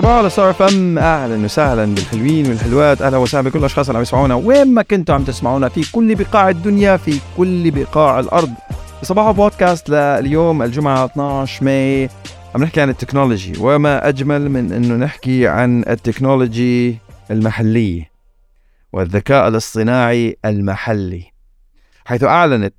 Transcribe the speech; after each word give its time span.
صباح 0.00 0.12
على 0.12 0.30
Star 0.30 0.52
FM. 0.52 0.98
أهلا 0.98 1.44
وسهلا 1.44 1.94
بالحلوين 1.94 2.48
والحلوات. 2.48 3.02
أهلا 3.02 3.16
وسهلا 3.16 3.48
بكل 3.48 3.58
الاشخاص 3.58 3.88
اللي 3.88 3.96
عم 3.96 4.02
يسمعونا. 4.02 4.34
وين 4.34 4.74
ما 4.74 4.82
كنتوا 4.82 5.14
عم 5.14 5.24
تسمعونا 5.24 5.68
في 5.68 5.92
كل 5.92 6.14
بقاع 6.14 6.48
الدنيا 6.48 6.96
في 6.96 7.20
كل 7.36 7.70
بقاع 7.70 8.20
الأرض. 8.20 8.50
صباح 9.02 9.30
بودكاست 9.30 9.90
لليوم 9.90 10.62
الجمعة 10.62 11.04
12 11.04 11.64
May. 11.64 12.08
عم 12.54 12.62
نحكي 12.62 12.80
عن 12.80 12.88
ال 12.88 12.94
technology 12.94 13.52
وما 13.60 14.08
أجمل 14.08 14.50
من 14.50 14.72
إنه 14.72 14.94
نحكي 14.94 15.48
عن 15.48 15.84
ال 15.88 15.98
technology 15.98 16.98
المحليه 17.30 18.10
والذكاء 18.92 19.48
الاصطناعي 19.48 20.36
المحلي. 20.44 21.24
حيث 22.04 22.24
أعلنت 22.24 22.74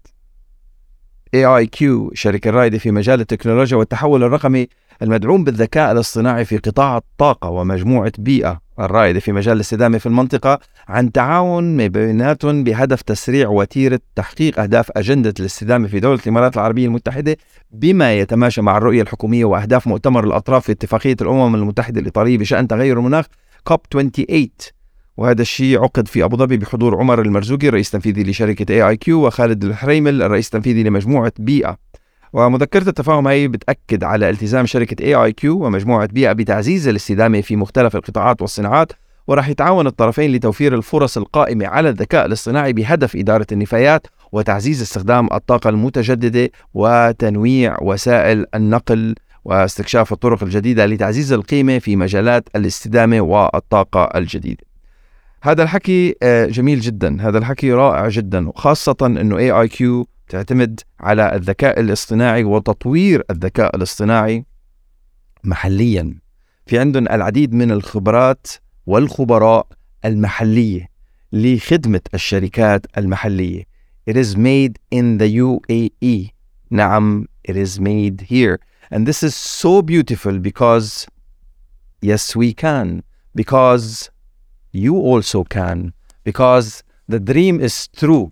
AIQ 1.36 1.86
شركة 2.14 2.50
رائدة 2.50 2.78
في 2.78 2.92
مجال 2.92 3.22
التكنولوجيا 3.22 3.78
والتحول 3.78 4.24
الرقمي 4.24 4.68
المدعوم 5.02 5.44
بالذكاء 5.44 5.92
الاصطناعي 5.92 6.46
في 6.46 6.58
قطاع 6.58 6.98
الطاقة 6.98 7.50
ومجموعة 7.50 8.12
بيئة 8.18 8.62
الرائدة 8.80 9.20
في 9.20 9.32
مجال 9.32 9.56
الاستدامة 9.56 9.98
في 9.98 10.06
المنطقة 10.06 10.60
عن 10.88 11.12
تعاون 11.12 11.88
بيناتهم 11.88 12.64
بهدف 12.64 13.02
تسريع 13.02 13.50
وتيرة 13.50 14.00
تحقيق 14.16 14.60
أهداف 14.60 14.92
أجندة 14.96 15.34
الاستدامة 15.40 15.88
في 15.88 16.00
دولة 16.00 16.20
الإمارات 16.24 16.56
العربية 16.56 16.86
المتحدة 16.86 17.38
بما 17.72 18.14
يتماشى 18.14 18.62
مع 18.62 18.78
الرؤية 18.78 19.02
الحكومية 19.02 19.46
وأهداف 19.46 19.88
مؤتمر 19.88 20.24
الأطراف 20.24 20.66
في 20.66 20.72
اتفاقية 20.72 21.16
الأمم 21.22 21.56
المتحدة 21.56 22.02
الإطارية 22.02 22.38
بشأن 22.38 22.68
تغير 22.68 23.00
المناخ 23.00 23.26
كوب 23.64 23.80
28 23.94 24.48
وهذا 25.18 25.42
الشيء 25.42 25.84
عقد 25.84 26.08
في 26.08 26.24
أبو 26.24 26.38
ظبي 26.38 26.58
بحضور 26.58 26.98
عمر 27.00 27.22
المرزوقي 27.22 27.68
الرئيس 27.68 27.88
التنفيذي 27.88 28.24
لشركة 28.24 28.74
AIQ 28.74 29.28
وخالد 29.28 29.64
الحريمل 29.64 30.22
الرئيس 30.22 30.46
التنفيذي 30.46 30.84
لمجموعة 30.84 31.34
بيئة. 31.40 31.78
ومذكرة 32.34 32.90
التفاهم 32.90 33.28
هي 33.28 33.48
بتأكد 33.48 34.04
على 34.04 34.30
التزام 34.30 34.66
شركة 34.66 35.04
اي 35.04 35.16
اي 35.16 35.32
كيو 35.32 35.66
ومجموعة 35.66 36.06
بيئة 36.06 36.34
بتعزيز 36.34 36.88
الاستدامة 36.88 37.42
في 37.42 37.56
مختلف 37.56 37.96
القطاعات 37.96 38.42
والصناعات 38.42 38.92
وراح 39.28 39.50
يتعاون 39.50 39.88
الطرفين 39.88 40.32
لتوفير 40.32 40.76
الفرص 40.76 41.18
القائمة 41.18 41.68
على 41.68 41.90
الذكاء 41.90 42.26
الاصطناعي 42.26 42.74
بهدف 42.74 43.16
إدارة 43.16 43.48
النفايات 43.52 44.08
وتعزيز 44.32 44.82
استخدام 44.82 45.30
الطاقة 45.34 45.70
المتجددة 45.70 46.50
وتنويع 46.74 47.78
وسائل 47.82 48.46
النقل 48.56 49.16
واستكشاف 49.46 50.14
الطرق 50.14 50.44
الجديدة 50.44 50.86
لتعزيز 50.86 51.34
القيمة 51.34 51.80
في 51.80 51.96
مجالات 51.96 52.50
الاستدامة 52.56 53.22
والطاقة 53.22 54.04
الجديدة. 54.20 54.64
هذا 55.44 55.64
الحكي 55.64 56.16
آه، 56.24 56.46
جميل 56.46 56.80
جدا. 56.80 57.18
هذا 57.22 57.38
الحكي 57.38 57.74
رائع 57.74 58.08
جدا 58.08 58.50
وخاصة 58.50 58.96
اي 59.38 59.68
كيو 59.68 60.08
تعتمد 60.32 60.80
على 61.00 61.36
الذكاء 61.36 61.80
الاصطناعي 61.80 62.44
وتطوير 62.44 63.24
الذكاء 63.30 63.76
الاصطناعي 63.76 64.46
محليا. 65.44 66.20
في 66.66 66.80
عندهم 66.80 67.08
العديد 67.08 67.54
من 67.54 67.72
الخبرات 67.72 68.48
والخبراء 68.86 69.68
المحلية 70.06 70.88
لخدمة 71.32 72.02
الشركات 72.14 72.86
المحلية. 72.98 73.64
It 74.10 74.14
is 74.14 74.36
made 74.36 74.80
in 74.96 75.18
the 75.18 75.38
UAE 75.38 76.30
نعم 76.72 77.28
it 77.50 77.56
is 77.58 77.80
made 77.80 78.22
here. 78.22 78.60
And 78.90 79.06
this 79.06 79.24
is 79.24 79.36
so 79.36 79.82
beautiful 79.82 80.40
because 80.40 81.08
yes 82.02 82.36
we 82.36 82.54
can. 82.54 83.04
Because 83.36 84.10
you 84.72 84.96
also 84.96 85.44
can. 85.44 85.94
Because 86.24 86.84
the 87.10 87.20
dream 87.20 87.60
is 87.60 87.88
true. 87.88 88.32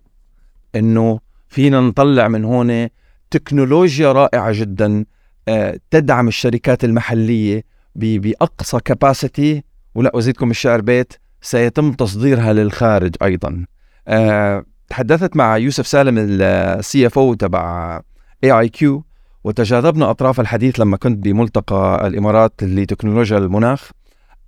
إنه 0.76 1.20
فينا 1.50 1.82
نطلع 1.82 2.28
من 2.28 2.46
هون. 2.46 2.88
تكنولوجيا 3.32 4.12
رائعة 4.12 4.52
جدا. 4.52 5.06
آه، 5.48 5.80
تدعم 5.92 6.28
الشركات 6.28 6.84
المحلية 6.84 7.64
بأقصى 7.96 8.80
capacity 8.80 9.64
ولا 9.96 10.18
أزيدكم 10.18 10.52
الشعر 10.52 10.82
بيت 10.82 11.14
سيتم 11.42 11.94
تصديرها 11.94 12.54
للخارج 12.54 13.16
أيضا. 13.24 13.66
آه، 14.08 14.64
تحدثت 14.90 15.36
مع 15.36 15.58
يوسف 15.58 15.88
سالم 15.88 16.16
ال 16.18 17.08
CFO 17.08 17.34
تبع 17.34 18.00
AIQ 18.44 19.06
وتجاذبنا 19.44 20.10
أطراف 20.10 20.40
الحديث 20.40 20.80
لما 20.80 20.98
كنت 20.98 21.24
بملتقى 21.24 22.08
الإمارات 22.08 22.64
لتكنولوجيا 22.64 23.38
المناخ. 23.38 23.92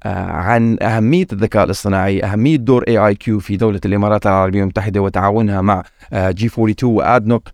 عن 0.05 0.77
أهمية 0.81 1.27
الذكاء 1.33 1.63
الاصطناعي 1.63 2.23
أهمية 2.23 2.55
دور 2.57 2.83
AIQ 2.87 3.39
في 3.39 3.57
دولة 3.57 3.79
الإمارات 3.85 4.25
العربية 4.27 4.61
المتحدة 4.61 5.01
وتعاونها 5.01 5.61
مع 5.61 5.83
G42 6.13 6.93
وأدنوك. 6.95 7.49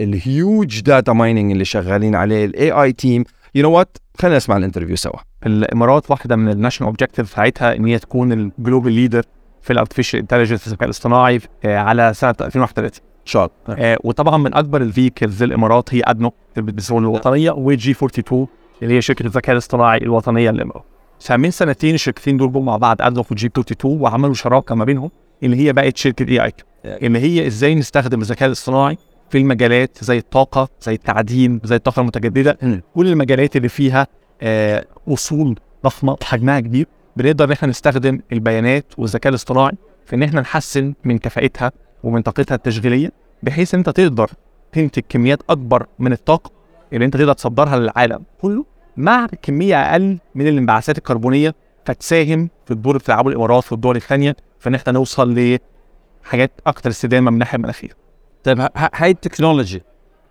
ال 0.00 0.16
huge 0.16 0.80
data 0.80 1.12
mining 1.12 1.52
اللي 1.52 1.64
شغالين 1.64 2.14
عليه 2.14 2.44
ال 2.44 2.70
AI 2.70 2.92
team 2.92 3.24
you 3.54 3.62
know 3.62 3.70
what 3.76 3.96
خلينا 4.18 4.36
نسمع 4.36 4.56
ال 4.56 4.60
interview 4.60 4.96
سوا. 4.96 5.18
الإمارات 5.46 6.10
واحدة 6.10 6.36
من 6.36 6.50
ال 6.50 6.54
national 6.54 6.88
objective 6.88 7.32
بتاعتها 7.32 7.76
إن 7.76 7.86
هي 7.86 7.98
تكون 7.98 8.32
ال 8.32 8.41
global 8.41 8.92
leader 8.92 9.22
في 9.62 9.72
ال 9.72 9.76
artificial 9.76 10.20
intelligence 10.20 10.66
الذكاء 10.66 10.84
الاصطناعي 10.84 11.40
آه، 11.64 11.78
على 11.78 12.12
سنة 12.14 12.34
2031 12.40 13.00
شاط. 13.24 13.52
آه 13.68 13.98
وطبعا 14.04 14.36
من 14.38 14.54
أكبر 14.54 14.82
ال 14.82 14.89
vehicles 14.89 15.42
للإمارات 15.42 15.94
هي 15.94 16.02
أدنوك 16.04 16.34
البترول 16.58 17.02
الوطنيه 17.02 17.50
و 17.50 17.90
G42 17.90 18.46
اللي 18.82 18.94
هي 18.94 19.02
شركة 19.02 19.26
الذكاء 19.26 19.52
الاصطناعي 19.52 19.98
الوطنية 19.98 20.50
للامارات 20.50 20.84
فمن 21.20 21.50
سنتين 21.50 21.94
الشركتين 21.94 22.36
دول 22.36 22.52
جم 22.52 22.64
مع 22.64 22.76
بعض 22.76 22.96
ادنوك 23.02 23.30
وجي 23.32 23.46
22 23.46 24.00
وعملوا 24.00 24.34
شراكة 24.34 24.74
ما 24.74 24.84
بينهم 24.84 25.10
اللي 25.42 25.56
هي 25.56 25.72
بقت 25.72 25.96
شركة 25.96 26.28
اي 26.28 26.44
اي 26.44 26.52
اللي 26.84 27.18
هي 27.18 27.46
إزاي 27.46 27.74
نستخدم 27.74 28.20
الذكاء 28.20 28.46
الاصطناعي 28.46 28.98
في 29.30 29.38
المجالات 29.38 29.98
زي 30.04 30.18
الطاقة 30.18 30.68
زي 30.82 30.92
التعدين 30.94 31.60
زي 31.64 31.76
الطاقة 31.76 32.00
المتجددة. 32.00 32.58
كل 32.94 33.06
المجالات 33.06 33.56
اللي 33.56 33.68
فيها 33.68 34.06
آه 34.42 34.84
أصول 35.08 35.58
ضخمة 35.84 36.16
حجمها 36.22 36.60
كبير 36.60 36.86
بنقدر 37.16 37.44
إن 37.44 37.52
إحنا 37.52 37.68
نستخدم 37.68 38.20
البيانات 38.32 38.84
والذكاء 38.98 39.30
الاصطناعي 39.30 39.72
في 40.06 40.16
إن 40.16 40.22
إحنا 40.22 40.40
نحسن 40.40 40.94
من 41.04 41.18
كفاءتها 41.18 41.72
ومن 42.04 42.22
طاقتها 42.22 42.54
التشغيلية 42.54 43.12
بحيث 43.42 43.74
أنت 43.74 43.90
تقدر 43.90 44.30
تنتج 44.72 45.02
كميات 45.08 45.42
أكبر 45.50 45.86
من 45.98 46.12
الطاقة 46.12 46.50
اللي 46.92 47.04
أنت 47.04 47.16
تقدر 47.16 47.32
تصدرها 47.32 47.78
للعالم 47.78 48.22
كله. 48.42 48.64
مع 49.00 49.26
كمية 49.42 49.82
أقل 49.82 50.18
من 50.34 50.48
الانبعاثات 50.48 50.98
الكربونية 50.98 51.54
فتساهم 51.84 52.50
في 52.66 52.70
الدور 52.70 52.98
في 52.98 53.08
إن 53.08 53.28
الإمارات 53.28 53.72
والدول 53.72 53.96
الثانية 53.96 54.36
في 54.58 54.68
إن 54.68 54.74
إحنا 54.74 54.92
نوصل 54.92 55.58
لحاجات 56.24 56.50
أكثر 56.66 56.90
استدامة 56.90 57.30
من 57.30 57.34
الناحية 57.34 57.56
المناخية. 57.56 57.88
طيب 58.44 58.68
هاي 58.76 59.10
ال 59.10 59.16
technology 59.16 59.82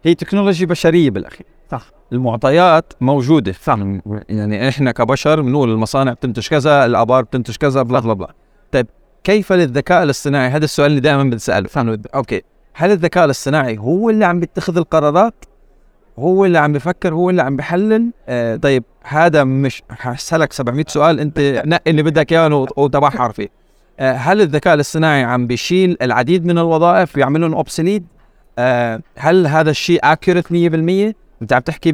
هي 0.04 0.16
technology 0.16 0.66
بشرية 0.66 1.10
بالأخير. 1.10 1.46
صح. 1.72 1.92
المعطيات 2.12 2.94
موجودة. 3.02 3.52
صح. 3.52 3.78
يعني 4.30 4.70
إحنا 4.70 4.92
كبشر 4.92 5.42
بنقول 5.42 5.70
المصانع 5.70 6.14
بتنتج 6.14 6.48
كذا 6.48 6.86
الآبار 6.86 7.24
بتنتج 7.24 7.56
كذا 7.56 7.82
بلا 7.82 8.00
بلا 8.00 8.14
بلا. 8.14 8.34
طيب 8.72 8.88
كيف 9.24 9.54
للذكاء 9.54 10.04
الاصطناعي؟ 10.04 10.50
هذا 10.50 10.66
السؤال 10.66 10.88
اللي 10.88 11.02
دائما 11.02 11.24
بنسأله. 11.24 11.68
فهم 11.68 12.02
okay. 12.16 12.42
هل 12.74 12.92
الذكاء 12.92 13.26
الاصطناعي 13.26 13.78
هو 13.78 14.10
اللي 14.10 14.26
عم 14.26 14.40
بيتخذ 14.40 14.78
القرارات؟ 14.78 15.46
هو 16.20 16.46
اللي 16.46 16.58
عم 16.58 16.74
بفكر 16.74 17.14
هو 17.14 17.30
اللي 17.30 17.42
عم 17.42 17.56
بحلل. 17.56 18.12
آه 18.28 18.56
طيب 18.56 18.84
هذا 19.04 19.44
مش 19.44 19.84
هسألك 19.90 20.54
700 20.54 20.86
سؤال 20.88 21.20
أنت 21.20 21.40
نقي 21.66 21.92
اللي 21.92 22.04
بدك 22.04 22.32
إياه 22.34 22.68
وتبحر 22.78 23.32
فيه 23.32 23.48
آه 24.00 24.14
هل 24.14 24.42
الذكاء 24.42 24.74
الاصطناعي 24.74 25.24
عم 25.24 25.48
بيشيل 25.48 25.98
العديد 26.02 26.46
من 26.46 26.58
الوظائف 26.58 27.16
ويعمل 27.16 27.42
لهم 27.42 27.54
obsolete 27.54 28.06
آه 28.60 29.02
هل 29.18 29.48
هذا 29.48 29.70
الشيء 29.72 30.00
accurate 30.04 30.48
100% 30.48 31.16
أنت 31.42 31.54
عم 31.54 31.62
تحكي 31.62 31.94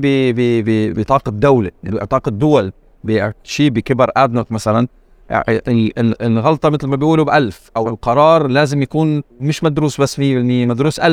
بطاقة 0.93 1.31
دولة 1.31 1.71
بطاقة 1.83 2.29
دول 2.29 2.71
بشيء 3.03 3.69
بكبر 3.69 4.11
أدنوك 4.17 4.51
مثلا. 4.51 4.87
يعني 5.29 5.93
الغلطة 5.97 6.69
مثل 6.69 6.87
ما 6.87 6.95
بيقولوا 6.95 7.25
بألف 7.25 7.71
أو 7.77 7.89
القرار 7.89 8.47
لازم 8.47 8.81
يكون 8.81 9.23
مش 9.39 9.63
مدروس 9.63 10.01
بس 10.01 10.15
100% 10.15 10.21
مدروس 10.21 10.99
1000% 10.99 11.03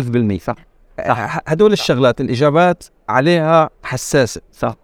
صح. 0.41 0.57
هدول 1.47 1.73
الشغلات 1.73 2.21
الإجابات 2.21 2.85
عليها 3.09 3.71
حساسة. 3.83 4.41
صح. 4.53 4.77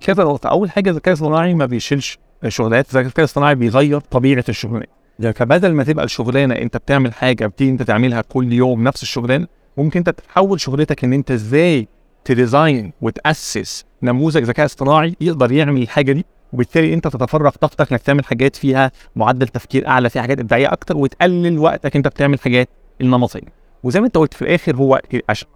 كذا 0.00 0.24
نقطه 0.24 0.48
أول 0.48 0.70
حاجة 0.70 0.90
الذكاء 0.90 1.14
الاصطناعي 1.14 1.54
ما 1.54 1.66
بيشيلش 1.66 2.18
شغلات 2.48 2.96
الذكاء 2.96 3.18
الاصطناعي 3.18 3.54
بيغير 3.54 4.00
طبيعة 4.00 4.44
الشغلانة. 4.48 4.86
يعني 5.18 5.34
فبدل 5.34 5.72
ما 5.72 5.84
تبقى 5.84 6.04
الشغلانة 6.04 6.54
أنت 6.54 6.76
بتعمل 6.76 7.12
حاجة 7.14 7.46
بتيجي 7.46 7.70
أنت 7.70 7.82
تعملها 7.82 8.20
كل 8.20 8.52
يوم 8.52 8.84
نفس 8.84 9.02
الشغلانة 9.02 9.46
ممكن 9.76 9.98
أنت 9.98 10.10
تحول 10.10 10.60
شغلتك 10.60 11.04
إن 11.04 11.12
أنت 11.12 11.30
إزاي 11.30 11.88
تديزاين 12.24 12.92
وتأسس 13.00 13.84
نموذج 14.02 14.42
ذكاء 14.42 14.66
اصطناعي 14.66 15.16
يقدر 15.20 15.52
يعمل 15.52 15.82
الحاجة 15.82 16.12
دي 16.12 16.26
وبالتالي 16.52 16.94
أنت 16.94 17.08
تتفرغ 17.08 17.50
طاقتك 17.50 17.92
إنك 17.92 18.02
تعمل 18.02 18.24
حاجات 18.24 18.56
فيها 18.56 18.90
معدل 19.16 19.48
تفكير 19.48 19.88
أعلى 19.88 20.10
فيها 20.10 20.22
حاجات 20.22 20.40
إبداعية 20.40 20.72
أكتر 20.72 20.96
وتقلل 20.96 21.58
وقتك 21.58 21.96
أنت 21.96 22.08
بتعمل 22.08 22.40
حاجات 22.40 22.68
النمطية. 23.00 23.59
وزي 23.82 24.00
ما 24.00 24.06
انت 24.06 24.16
قلت 24.18 24.34
في 24.34 24.42
الآخر 24.42 24.76
هو 24.76 25.00
عشان 25.28 25.48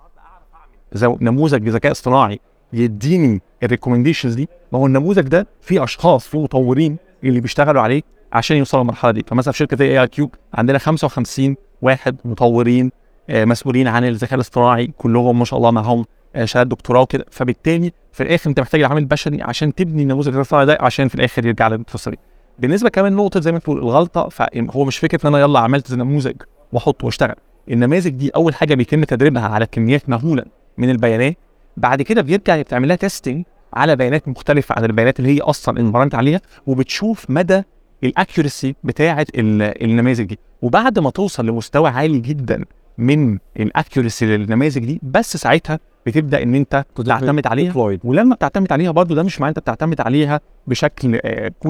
نموذج 1.03 1.69
ذكاء 1.69 1.93
اصطناعي 1.93 2.41
يديني 2.73 3.41
ال 3.62 3.67
recommendations 3.67 4.35
دي 4.35 4.49
ما 4.73 4.79
هو 4.79 4.87
النموذج 4.87 5.29
ده 5.29 5.47
فيه 5.61 5.85
أشخاص 5.85 6.26
فيه 6.26 6.43
مطورين 6.43 6.97
اللي 7.25 7.41
بيشتغلوا 7.41 7.82
عليه 7.82 8.03
عشان 8.32 8.56
يوصلوا 8.56 8.82
للمرحلة 8.82 9.11
دي. 9.11 9.25
فمثلا 9.26 9.53
في 9.53 9.59
شركة 9.59 9.76
زي 9.76 9.91
AIQ 9.91 10.35
عندنا 10.55 10.79
55 10.79 11.56
واحد 11.82 12.17
مطورين 12.25 12.91
آه، 13.31 13.44
مسؤولين 13.44 13.88
عن 13.88 14.05
الذكاء 14.05 14.35
الاصطناعي 14.35 14.87
كلهم 14.87 15.38
ما 15.38 15.44
شاء 15.44 15.59
الله 15.59 15.71
معهم 15.71 16.05
آه، 16.37 16.62
دكتوراه 16.62 17.00
وكده. 17.00 17.25
فبالتالي 17.31 17.93
في 18.12 18.23
الآخر 18.23 18.50
انت 18.50 18.61
محتاج 18.61 18.81
العامل 18.81 19.00
البشري 19.00 19.43
عشان 19.43 19.75
تبني 19.75 20.03
النموذج 20.03 20.26
الذكاء 20.26 20.41
الاصطناعي 20.41 20.67
ده 20.67 20.79
عشان 20.81 21.09
في 21.09 21.15
الآخر 21.15 21.47
يرجع 21.47 21.69
للمتصلين 21.69 22.19
بالنسبة 22.59 22.88
كمان 22.88 23.12
نقطه 23.12 23.41
زي 23.41 23.53
ما 23.53 23.59
تقول 23.59 23.79
الغلطة 23.79 24.29
فهو 24.29 24.85
مش 24.85 24.99
فكرة 24.99 25.29
إن 25.29 25.35
أنا 25.35 25.44
يلا 25.44 25.61
عملت 25.61 25.93
نموذج 25.93 26.37
وأحطه 26.73 27.05
واشتغل. 27.05 27.35
النماذج 27.70 28.08
دي 28.11 28.28
أول 28.31 28.55
حاجة 28.55 28.75
بيتم 28.75 29.05
تدريبها 29.05 29.43
على 29.49 29.66
كميات 29.66 30.08
مهوله 30.08 30.44
من 30.78 30.90
البيانات 30.90 31.37
بعد 31.76 32.02
كده 32.02 32.22
بيرجع 32.22 32.61
بتعمل 32.61 32.88
لها 32.88 32.96
testing 32.97 33.44
على 33.75 33.96
بيانات 33.96 34.28
مختلفة 34.28 34.75
عن 34.78 34.84
البيانات 34.84 35.20
اللي 35.20 35.37
هي 35.37 35.40
أصلا 35.40 35.81
ات 35.81 35.85
trained 35.85 36.15
عليها 36.14 36.40
وبتشوف 36.66 37.31
مدى 37.31 37.62
ال 38.05 38.12
accuracy 38.12 38.75
بتاعه 38.84 39.26
ال- 39.34 39.82
النماذج 39.84 40.25
دي 40.25 40.38
وبعد 40.62 40.99
ما 40.99 41.11
توصل 41.11 41.46
لمستوى 41.46 41.88
عالي 41.90 42.19
جدا 42.19 42.64
من 42.99 43.38
ال 43.61 43.68
accuracy 43.68 44.26
للنماذج 44.26 44.84
دي 44.84 45.00
بس 45.02 45.37
ساعتها 45.37 45.78
بتبدأ 46.06 46.43
إن 46.43 46.55
أنت 46.55 46.84
تعتمد 47.20 47.46
عليها. 47.46 47.72
ولما 48.05 48.34
بتعتمد 48.34 48.72
عليها 48.72 48.90
برضو 48.90 49.14
ده 49.14 49.22
مش 49.22 49.40
معناه 49.40 49.49
أنت 49.50 49.58
بتعتمد 49.58 50.00
عليها 50.00 50.40
بشكل 50.66 51.20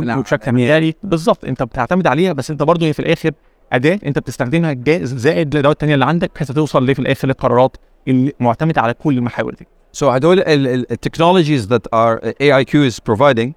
نعم. 0.06 0.18
وبشكل 0.18 0.52
معياري 0.52 0.94
بالظبط 1.02 1.44
أنت 1.44 1.62
بتعتمد 1.62 2.06
عليها 2.06 2.32
بس 2.32 2.50
أنت 2.50 2.62
برضو 2.62 2.84
هي 2.84 2.92
في 2.92 3.00
الآخر 3.00 3.30
أداة 3.72 3.98
أنت 4.06 4.18
بتستخدمها 4.18 4.72
زائد 4.72 5.52
الأدوات 5.54 5.74
الثانية 5.76 5.94
اللي 5.94 6.04
عندك 6.04 6.30
بحيث 6.34 6.52
توصل 6.52 6.84
ليه 6.86 6.94
في 6.94 7.00
الآخر 7.00 7.28
للقرارات 7.28 7.76
اللي 8.08 8.32
معتمدة 8.40 8.80
على 8.82 8.94
كل 8.94 9.16
المحاور 9.18 9.54
دي 9.54 9.66
So 10.00 10.02
هدول 10.02 10.40
ال 10.90 10.97
technologies 10.97 11.74
that 11.74 11.86
are 11.94 12.18
AIQ 12.42 12.90
is 12.90 12.98
providing 13.12 13.48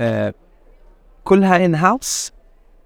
uh, 0.00 0.32
كلها 1.24 1.68
in 1.68 1.76
house 1.84 2.32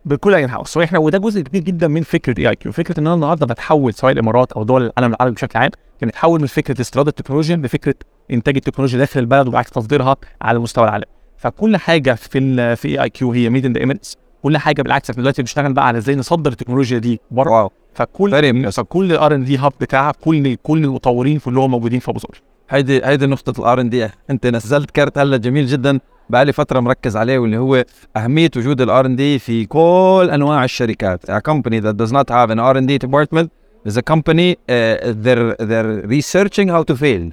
بكل 0.05 0.35
in 0.35 0.50
house 0.50 0.76
وإحنا 0.77 0.99
وده 0.99 1.19
جزء 1.19 1.41
كبير 1.41 1.63
جدا 1.63 1.89
من 1.89 2.03
فكرة 2.03 2.35
AIQ 2.38 2.73
فكرة 2.73 3.01
إن 3.01 3.07
أنا 3.07 3.15
النهارده 3.15 3.47
بتحول 3.47 3.95
سواء 3.95 4.13
الإمارات 4.13 4.53
أو 4.53 4.63
دول 4.63 4.83
العالم 4.99 5.15
العربي 5.15 5.35
بشكل 5.35 5.59
عام 5.59 5.71
إن 6.00 6.12
تتحول 6.12 6.41
من 6.41 6.47
فكرة 6.47 6.81
استيراد 6.81 7.07
التكنولوجيا 7.09 7.57
لفكرة 7.57 7.95
إنتاج 8.31 8.57
التكنولوجيا 8.57 8.99
داخل 8.99 9.21
البلد 9.21 9.49
وبعد 9.49 9.65
تصديرها 9.65 10.17
على 10.43 10.59
مستوى 10.59 10.85
العالم. 10.85 11.05
فكل 11.37 11.77
حاجة 11.77 12.15
في 12.15 12.39
ال 12.39 12.77
في 12.77 12.89
AIQ 12.88 13.32
هي 13.33 13.51
made 13.50 13.67
in 13.67 13.73
the 13.73 13.81
Emirates 13.81 14.17
كل 14.46 14.56
حاجة 14.58 14.82
بالعكس 14.82 15.10
إحنا 15.10 15.22
دلوقتي 15.22 15.43
بنشتغل 15.43 15.72
بقى 15.72 15.87
على 15.87 15.98
إزاي 15.98 16.16
نصدر 16.16 16.50
التكنولوجيا 16.50 16.98
دي 16.98 17.20
بره. 17.31 17.50
wow. 17.50 17.70
فكل 17.94 18.72
فكل 18.72 19.12
R&D 19.12 19.56
hub 19.56 19.73
بتاعها 19.81 20.12
كل 20.25 20.56
كل 20.62 20.84
المطورين 20.84 21.38
كلهم 21.38 21.70
موجودين 21.70 22.00
في 22.00 22.10
أبو 22.10 22.19
ظبي. 22.19 22.38
هيدي 22.70 23.04
هيدي 23.04 23.26
نقطة 23.26 23.60
ال 23.61 23.81
R&D 23.81 24.08
أنت 24.31 24.46
نزلت 24.46 24.90
كارت 24.90 25.19
هلا 25.19 25.37
جميل 25.37 25.66
جدا. 25.66 26.00
بقالي 26.31 26.52
فترة 26.52 26.81
مركز 26.81 27.16
عليه 27.16 27.38
واللي 27.38 27.56
هو 27.58 27.84
أهمية 28.16 28.50
وجود 28.56 28.81
ال 28.81 29.06
R&D 29.06 29.38
في 29.38 29.66
كل 29.66 30.28
أنواع 30.32 30.64
الشركات. 30.64 31.31
A 31.31 31.40
company 31.50 31.81
that 31.81 31.96
does 31.96 32.12
not 32.12 32.28
have 32.31 32.50
an 32.50 32.58
R&D 32.58 33.06
department 33.06 33.48
is 33.88 33.96
a 33.96 34.02
company 34.12 34.54
uh, 34.54 34.76
they're 35.25 35.54
they're 35.70 36.06
researching 36.16 36.69
how 36.69 36.82
to 36.90 36.96
fail. 36.96 37.25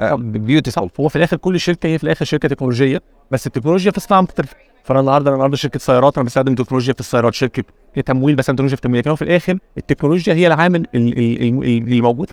beautiful. 0.48 0.88
هو 1.00 1.08
في 1.08 1.16
الآخر 1.16 1.36
كل 1.36 1.60
شركة 1.60 1.86
هي 1.86 1.98
في 1.98 2.04
الآخر 2.04 2.24
شركة 2.24 2.48
تكنولوجية 2.48 3.02
بس 3.30 3.46
التكنولوجيا 3.46 3.90
في 3.90 4.00
صناعة 4.00 4.20
مختلفة 4.20 4.56
فأنا 4.84 5.00
النهارده 5.00 5.28
أنا 5.28 5.34
النهارده 5.34 5.56
شركة 5.56 5.78
سيارات 5.78 6.18
أنا 6.18 6.26
بستخدم 6.26 6.54
تكنولوجيا 6.54 6.94
في 6.94 7.00
السيارات 7.00 7.34
شركة 7.34 7.64
تمويل 8.06 8.34
بستخدم 8.36 8.54
تكنولوجيا 8.56 8.76
في 8.76 8.80
التمويل 8.84 9.00
لكن 9.00 9.14
في 9.14 9.22
الآخر 9.22 9.58
التكنولوجيا 9.78 10.34
هي 10.34 10.46
العامل 10.46 10.86
ال- 10.94 11.18
ال- 11.18 11.42
ال- 11.42 11.64
اللي 11.82 12.00
موجود 12.00 12.30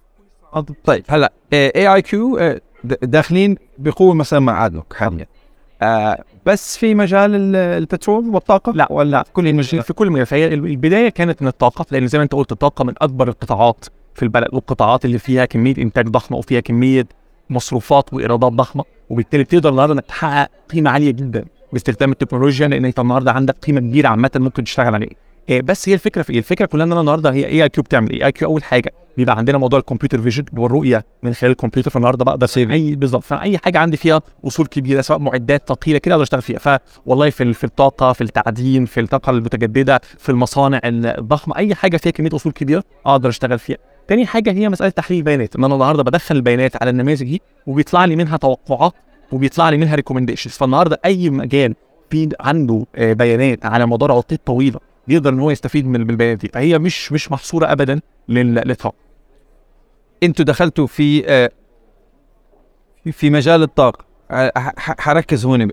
طيب 0.83 1.03
هلا 1.09 1.33
اي 1.53 1.93
اي 1.93 2.01
كيو 2.01 2.57
داخلين 3.03 3.55
بقوة 3.77 4.13
مثلا 4.13 4.39
مع 4.39 4.65
أدنوك 4.65 4.93
حاليا. 4.93 5.25
آه 5.81 6.23
بس 6.45 6.77
في 6.77 6.95
مجال 6.95 7.35
ال- 7.35 7.55
البترول 7.55 8.29
والطاقة؟ 8.29 8.71
لا 8.71 8.87
ولا 8.91 9.25
كل 9.33 9.47
المجال 9.47 9.83
في 9.83 9.93
كل 9.93 10.09
مجال 10.09 10.25
فهي 10.25 10.47
ال- 10.47 10.65
البداية 10.65 11.09
كانت 11.09 11.41
من 11.41 11.47
الطاقة 11.47 11.85
لأن 11.91 12.07
زي 12.07 12.17
ما 12.17 12.23
أنت 12.23 12.33
قلت 12.35 12.51
الطاقة 12.51 12.83
من 12.85 12.93
أكبر 13.01 13.27
القطاعات 13.27 13.85
في 14.15 14.23
البلد 14.23 14.47
والقطاعات 14.53 15.05
اللي 15.05 15.17
فيها 15.19 15.45
كمية 15.45 15.75
إنتاج 15.77 16.07
ضخمة 16.07 16.37
وفيها 16.37 16.59
كمية 16.59 17.05
مصروفات 17.49 18.13
وإيرادات 18.13 18.51
ضخمة 18.51 18.83
وبالتالي 19.09 19.43
بتقدر 19.43 19.69
النهارده 19.69 19.93
إنك 19.93 20.05
تحقق 20.05 20.49
قيمة 20.73 20.89
عالية 20.89 21.11
جدا 21.11 21.45
باستخدام 21.73 22.11
التكنولوجيا 22.11 22.67
لأن 22.67 22.85
أنت 22.85 22.99
النهارده 22.99 23.31
عندك 23.31 23.55
قيمة 23.67 23.79
كبيرة 23.79 24.07
عامة 24.07 24.31
ممكن 24.35 24.63
تشتغل 24.63 24.95
عليها 24.95 25.09
إيه 25.49 25.61
بس 25.61 25.89
هي 25.89 25.93
الفكرة 25.93 26.21
في 26.21 26.33
إيه؟ 26.33 26.37
الفكرة 26.39 26.65
كلها 26.65 26.85
إن 26.85 26.91
أنا 26.91 27.01
النهارده 27.01 27.33
هي 27.33 27.45
AIQ 27.45 27.83
بتعمل 27.83 28.09
إيه؟ 28.09 28.25
AIQ 28.25 28.47
أول 28.47 28.63
حاجة 28.63 28.93
بيبقى 29.17 29.37
عندنا 29.37 29.57
موضوع 29.57 29.79
ال 29.79 29.84
computer 29.84 30.21
vision 30.21 30.43
اللي 30.49 30.61
هو 30.61 30.65
الرؤيه 30.65 31.05
من 31.23 31.33
خلال 31.33 31.51
الكمبيوتر 31.51 31.91
فالنهارده 31.91 32.25
بقدر 32.25 32.47
أي 32.57 32.95
بالظبط 32.95 33.23
فأي 33.23 33.57
حاجة 33.57 33.79
عندي 33.79 33.97
فيها 33.97 34.21
أصول 34.47 34.65
كبيرة 34.67 35.01
سواء 35.01 35.19
معدات 35.19 35.69
ثقيله 35.69 35.97
كده 35.97 36.13
أقدر 36.15 36.23
أشتغل 36.23 36.41
فيها 36.41 36.59
فوالله 36.59 37.29
في 37.29 37.53
في 37.53 37.63
الطاقة 37.63 38.13
في 38.13 38.21
التعدين 38.21 38.85
في 38.85 38.99
الطاقة 38.99 39.29
المتجددة 39.29 40.01
في 40.17 40.29
المصانع 40.29 40.81
الضخمة 40.83 41.57
أي 41.57 41.75
حاجة 41.75 41.97
فيها 41.97 42.11
كمية 42.11 42.29
أصول 42.33 42.51
كبيرة 42.51 42.83
أقدر 43.05 43.29
أشتغل 43.29 43.59
فيها 43.59 43.77
تاني 44.07 44.25
حاجة 44.25 44.51
هي 44.51 44.69
مسألة 44.69 44.89
تحليل 44.89 45.19
البيانات. 45.19 45.55
ان 45.55 45.63
أنا 45.63 45.73
النهارده 45.73 46.03
بدخل 46.03 46.35
البيانات 46.35 46.81
على 46.81 46.89
النماذج 46.89 47.23
دي 47.23 47.41
وبيطلع 47.67 48.05
لي 48.05 48.15
منها 48.15 48.37
توقعات 48.37 48.93
وبيطلع 49.31 49.69
لي 49.69 49.77
منها 49.77 49.95
ريكومنديشنز 49.95 50.53
فالنهاردة 50.53 50.99
أي 51.05 51.29
مجال 51.29 51.75
في 52.09 52.29
عنده 52.39 52.85
آه، 52.95 53.13
بيانات 53.13 53.65
على 53.65 53.85
مدار 53.85 54.11
عقود 54.11 54.39
طويلة 54.45 54.79
يقدر 55.07 55.29
إن 55.33 55.39
هو 55.39 55.51
يستفيد 55.51 55.87
من 55.87 55.95
البيانات 56.09 56.37
دي 56.37 56.47
فهي 56.53 56.79
مش 56.79 57.11
مش 57.11 57.31
محصورة 57.31 57.71
ابدا 57.71 58.01
لل- 58.29 58.53
للطاقة. 58.67 58.95
أنتوا 60.23 60.45
دخلتوا 60.45 60.87
في 60.87 61.23
آه، 61.27 61.51
في- 63.11 63.29
مجال 63.29 63.63
الطاقة. 63.63 64.05
ح- 64.31 64.73
ح- 64.77 65.01
حركز 65.01 65.45
هون 65.45 65.71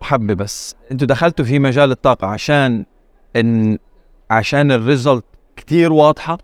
حبة 0.00 0.34
بس. 0.34 0.76
أنتوا 0.92 1.06
دخلتوا 1.08 1.44
في 1.44 1.58
مجال 1.58 1.90
الطاقة 1.90 2.26
عشان 2.26 2.84
إن 3.36 3.78
عشان 4.30 4.72
ال 4.72 4.79
result 4.79 5.24
كتير 5.56 5.92
واضحة؟ 5.92 6.38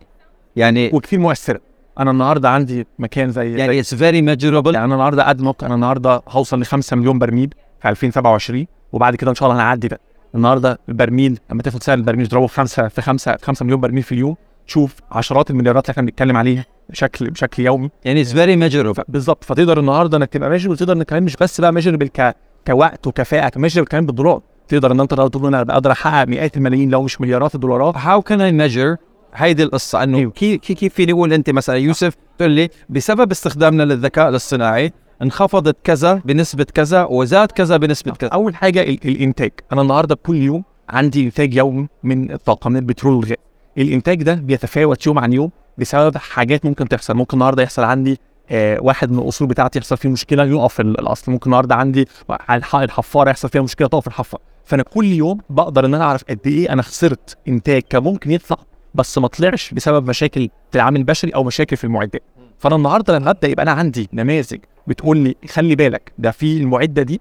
يعني 0.57 0.91
وكثير 0.93 1.19
مؤثره 1.19 1.61
أنا 2.01 2.11
النهارده 2.11 2.49
عندي 2.51 2.87
مكان 2.99 3.31
زي 3.31 3.59
يعني 3.59 3.81
it's 3.81 3.95
very 3.95 4.23
measurable 4.23 4.75
يعني 4.75 4.85
أنا 4.87 4.95
النهارده 4.95 5.31
أدنوك 5.31 5.65
أنا 5.65 5.75
النهارده 5.75 6.23
هوصل 6.29 6.61
ل 6.61 6.65
5 6.67 6.97
مليون 6.97 7.19
برميل 7.19 7.55
في 7.83 7.89
2027 7.89 8.67
وبعد 8.93 9.17
كده 9.17 9.31
إن 9.31 9.35
شاء 9.35 9.49
الله 9.51 9.63
هنعدي 9.63 9.89
ده. 9.89 10.01
النهارده 10.35 10.79
البرميل 10.89 11.39
لما 11.51 11.63
تاخد 11.63 11.83
سعر 11.83 11.99
البرميل 11.99 12.27
تضربه 12.27 12.47
في 12.47 12.55
5 12.55 12.89
في 12.89 13.03
5 13.03 13.37
في 13.37 13.47
5 13.47 13.65
مليون 13.65 13.81
برميل 13.81 14.03
في 14.03 14.13
اليوم 14.13 14.37
تشوف 14.67 14.95
عشرات 15.13 15.51
المليارات 15.51 15.85
اللي 15.85 15.93
إحنا 15.93 16.03
بنتكلم 16.03 16.37
عليها 16.37 16.65
بشكل 16.91 17.31
بشكل 17.31 17.63
يومي. 17.63 17.91
يعني 18.05 18.21
it's 18.21 18.33
very 18.33 18.57
measurable 18.57 19.03
بالظبط 19.09 19.45
فتقدر 19.45 19.81
النهارده 19.81 20.17
إنك 20.17 20.29
تبقى 20.29 20.51
measure 20.51 20.71
وتقدر 20.71 20.93
إنك 20.93 21.07
كمان 21.07 21.23
مش 21.23 21.37
بس 21.37 21.61
بقى 21.61 21.73
measure 21.73 21.97
ك 22.07 22.37
كوقت 22.67 23.07
وكفاءة 23.07 23.59
measure 23.59 23.85
كمان 23.85 24.07
بالدولار. 24.07 24.41
تقدر 24.69 24.93
إن 24.93 25.01
أنت 25.01 25.15
تقول 25.15 25.47
أنا 25.47 25.63
بقدر 25.63 25.93
أحقق 25.93 26.29
مئات 26.29 26.57
الملايين 26.57 26.91
لو 26.91 27.03
مش 27.03 27.21
مليارات 27.21 27.55
الدولارات. 27.55 27.97
how 27.97 28.23
can 28.23 28.41
I 28.41 28.53
measure 28.53 28.97
هيدي 29.35 29.63
القصة 29.63 30.03
إنه 30.03 30.31
كي 30.31 30.59
كي- 30.59 30.75
كيف 30.75 30.95
فيني 30.95 31.13
أقول 31.13 31.33
أنت 31.33 31.51
مثلا 31.51 31.77
يوسف 31.77 32.15
تقول 32.39 32.51
لي 32.51 32.69
بسبب 32.89 33.31
استخدامنا 33.31 33.83
للذكاء 33.83 34.29
الاصطناعي 34.29 34.93
انخفضت 35.23 35.77
كذا 35.85 36.15
بنسبة 36.25 36.65
كذا 36.75 37.05
وزاد 37.05 37.51
كذا 37.53 37.77
بنسبة 37.77 38.13
كذا. 38.13 38.31
أول 38.31 38.57
حاجة 38.57 38.83
ال- 38.83 38.99
الإنتاج. 39.05 39.51
أنا 39.73 39.83
النهارده 39.83 40.15
كل 40.15 40.37
يوم 40.37 40.65
عندي 40.89 41.25
إنتاج 41.25 41.55
يومي 41.55 41.89
من 42.03 42.33
الطاقه 42.33 42.71
من 42.71 42.77
البترول 42.77 43.15
والغاز 43.15 43.37
الإنتاج 43.79 44.23
ده 44.23 44.35
بيتفاوت 44.35 45.07
يوم 45.07 45.19
عن 45.19 45.33
يوم 45.33 45.51
بسبب 45.79 46.17
حاجات 46.17 46.65
ممكن 46.65 46.89
تحصل. 46.89 47.15
ممكن 47.15 47.37
النهارده 47.37 47.63
يحصل 47.63 47.83
عندي 47.83 48.19
آه 48.51 48.79
واحد 48.81 49.11
من 49.13 49.19
الأصول 49.19 49.49
بتاعتي 49.49 49.79
يحصل 49.79 49.97
فيه 49.97 50.09
مشكلة 50.09 50.45
يقف 50.45 50.81
ال- 50.81 51.01
الأصل. 51.01 51.33
ممكن 51.33 51.47
النهارده 51.51 51.75
عندي 51.75 52.09
الح- 52.51 52.77
الحفارة 52.77 53.31
يحصل 53.31 53.49
فيها 53.49 53.63
مشكلة 53.63 53.89
تقف 53.89 54.07
الحفارة. 54.07 54.43
فأنا 54.65 54.83
كل 54.83 55.05
يوم 55.05 55.41
بقدر 55.51 55.87
إن 55.87 55.95
أنا 55.95 56.05
أعرف 56.05 56.25
قد 56.31 56.39
إيه 56.47 56.73
أنا 56.73 56.83
خسرت 56.83 57.37
إنتاج 57.49 57.83
كان 57.83 58.03
ممكن 58.03 58.31
يطلع 58.31 58.57
بس 58.95 59.19
ما 59.19 59.29
طلعش 59.29 59.73
بسبب 59.75 60.09
مشاكل 60.09 60.49
في 60.71 60.77
العامل 60.77 60.97
البشري 60.97 61.31
أو 61.35 61.45
مشاكل 61.45 61.77
في 61.77 61.85
المعدات 61.85 62.23
فأنا 62.59 62.77
النهارده 62.77 63.19
لما 63.19 63.31
أبدأ 63.31 63.49
يبقى 63.49 63.63
أنا 63.63 63.73
عندي 63.73 64.09
نماذج 64.13 64.59
بتقول 64.87 65.17
لي 65.19 65.37
خلي 65.49 65.75
بالك 65.75 66.13
ده 66.19 66.31
في 66.31 66.57
المعدة 66.57 67.03
دي. 67.03 67.21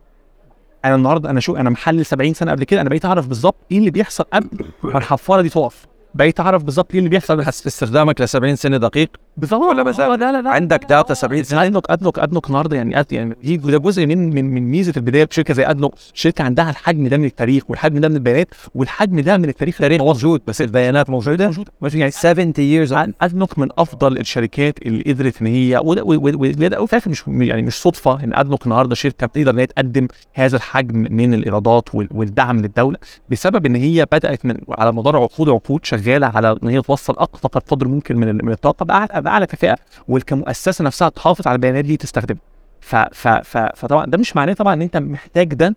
أنا 0.85 0.95
النهارده 0.95 1.29
أنا 1.29 1.39
شو 1.39 1.55
أنا 1.55 1.69
محلل 1.69 2.05
70 2.05 2.33
سنة 2.33 2.51
قبل 2.51 2.63
كده 2.63 2.81
أنا 2.81 2.89
بقيت 2.89 3.05
أعرف 3.05 3.27
بالظبط 3.27 3.55
إيه 3.71 3.77
اللي 3.77 3.91
بيحصل 3.91 4.23
قبل 4.33 4.65
ما 4.83 4.97
الحفارة 4.97 5.41
دي 5.41 5.49
تقف. 5.49 5.85
بقيت 6.13 6.39
اعرف 6.39 6.63
بالظبط 6.63 6.91
إيه 6.91 6.99
اللي 6.99 7.09
بيحصل. 7.09 7.37
بس 7.37 7.67
استخدامك 7.67 8.21
ل 8.21 8.29
70 8.29 8.55
سنة 8.55 8.77
دقيق؟ 8.77 9.09
بالظبط 9.37 9.61
ولا 9.61 9.83
بس 9.83 9.99
لا 9.99 10.15
لا 10.17 10.41
لا. 10.41 10.49
عندك 10.49 10.85
data 10.89 11.13
70 11.13 11.43
سنة. 11.43 11.63
أدنوك 11.65 11.89
أدنوك 11.91 12.19
أدنوك 12.19 12.47
النهارده 12.47 12.77
يعني 12.77 12.99
أد 12.99 13.13
يعني 13.13 13.35
دي 13.43 13.57
ده 13.57 13.77
جزء 13.77 14.05
من 14.05 14.29
من 14.29 14.45
من 14.53 14.61
ميزة 14.71 14.93
البداية 14.97 15.23
بشركة 15.23 15.53
زي 15.53 15.65
أدنوك. 15.65 15.93
شركة 16.13 16.43
عندها 16.43 16.69
الحجم 16.69 17.07
ده 17.07 17.17
من 17.17 17.25
التاريخ 17.25 17.63
والحجم 17.69 17.99
ده 17.99 18.09
من 18.09 18.15
البيانات 18.15 18.47
والحجم 18.75 19.19
ده 19.19 19.37
من 19.37 19.49
التاريخ 19.49 19.75
التاريخ 19.75 20.01
موجود 20.01 20.41
بس 20.47 20.61
البيانات 20.61 21.09
موجودة. 21.09 21.45
موجوده 21.47 21.71
ماشي 21.81 21.99
يعني 21.99 22.11
70 22.11 22.53
years. 22.53 23.13
أدنوك 23.21 23.59
من 23.59 23.67
أفضل 23.77 24.17
الشركات 24.17 24.79
اللي 24.85 25.03
قدرت 25.13 25.41
إن 25.41 25.47
هي 25.47 25.81
وفي 25.83 26.67
الآخر 26.67 27.09
مش 27.11 27.23
يعني 27.27 27.61
مش 27.61 27.73
صدفة 27.81 28.23
إن 28.23 28.33
أدنوك 28.33 28.63
النهارده 28.65 28.95
شركة 28.95 29.27
بتقدر 29.27 29.51
إن 29.51 29.59
هي 29.59 29.65
تقدم 29.65 30.07
هذا 30.33 30.55
الحجم 30.57 31.07
من 31.11 31.33
الإيرادات 31.33 31.95
وال- 31.95 32.07
والدعم 32.11 32.59
للدولة 32.59 32.97
بسبب 33.29 33.65
إن 33.65 33.75
هي 33.75 34.05
بدأت 34.11 34.45
من 34.45 34.57
على 34.69 34.91
مدار 34.93 35.17
عقود 35.17 35.49
عقود 35.49 35.79
شغالة 36.01 36.27
على 36.27 36.58
إن 36.63 36.67
هي 36.70 36.81
توصل 36.81 37.13
أقصى 37.13 37.48
قدر 37.48 37.88
ممكن 37.88 38.15
من 38.17 38.46
من 38.46 38.51
الطاقة 38.51 38.86
باعلى 38.86 39.22
بأعلى 39.22 39.46
كفاءة 39.48 39.77
والكمؤسسة 40.08 40.84
نفسها 40.84 41.10
تحافظ 41.10 41.48
على 41.48 41.55
البيانات 41.55 41.86
دي 41.86 41.98
تستخدمها 41.98 42.41
ف 42.81 42.96
ف 42.96 43.27
ف 43.27 43.58
فطبعا 43.58 44.05
ده 44.05 44.17
مش 44.17 44.36
معناه 44.36 44.53
طبعا 44.53 44.74
إن 44.74 44.81
أنت 44.81 44.98
محتاج 44.98 45.53
ده 45.53 45.75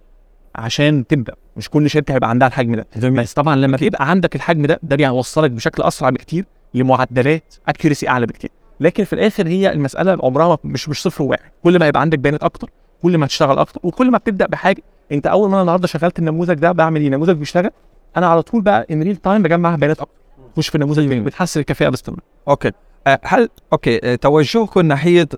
عشان 0.54 1.06
تبدأ. 1.06 1.34
مش 1.56 1.70
كل 1.70 1.90
شركة 1.90 2.14
هيبقى 2.14 2.30
عندها 2.30 2.48
الحجم 2.48 2.74
ده. 2.74 2.86
بس 3.10 3.32
طبعا 3.32 3.56
لما 3.56 3.78
يبقى 3.82 4.10
عندك 4.10 4.36
الحجم 4.36 4.66
ده 4.66 4.80
ده 4.82 4.96
بيوصلك 4.96 5.50
بشكل 5.50 5.82
أسرع 5.82 6.10
بكتير 6.10 6.44
لمعدلات 6.74 7.54
accuracy 7.68 8.08
أعلى 8.08 8.26
بكتير. 8.26 8.50
لكن 8.80 9.04
في 9.04 9.12
الآخر 9.12 9.46
هي 9.48 9.72
المسألة 9.72 10.18
عمرها 10.22 10.58
مش 10.64 10.88
مش 10.88 11.02
صفر 11.02 11.22
وواحد. 11.24 11.50
كل 11.64 11.78
ما 11.78 11.86
يبقى 11.88 12.00
عندك 12.00 12.18
بيانات 12.18 12.42
أكتر 12.42 12.70
كل 13.02 13.18
ما 13.18 13.26
هتشتغل 13.26 13.58
أكتر 13.58 13.80
وكل 13.82 14.10
ما 14.10 14.18
بتبدأ 14.18 14.46
بحاجة. 14.46 14.82
أنت 15.12 15.26
أول 15.26 15.48
ما 15.48 15.54
أنا 15.54 15.62
النهارده 15.62 15.86
شغلت 15.86 16.18
النموذج 16.18 16.54
ده 16.54 16.72
بعمل 16.72 17.00
إيه؟ 17.00 17.08
نموذج 17.10 17.36
بيشتغل 17.36 17.70
أنا 18.16 18.26
على 18.26 18.42
طول 18.42 18.60
بقى 18.62 18.86
in 18.90 19.02
real 19.02 19.16
time 19.16 19.42
بجمع 19.42 19.74
بيانات 19.76 20.00
أكتر. 20.00 20.14
مش 20.56 20.68
في 20.68 20.74
النموذج 20.74 21.12
بتحسن 21.18 21.60
الكفاءة 21.60 21.90
باستمرار 21.90 22.22
أوكي. 22.48 22.72
أه 23.06 23.20
هل 23.24 23.48
أوكي. 23.72 24.00
أه 24.04 24.14
توجهكم 24.14 24.80
ناحية 24.86 25.28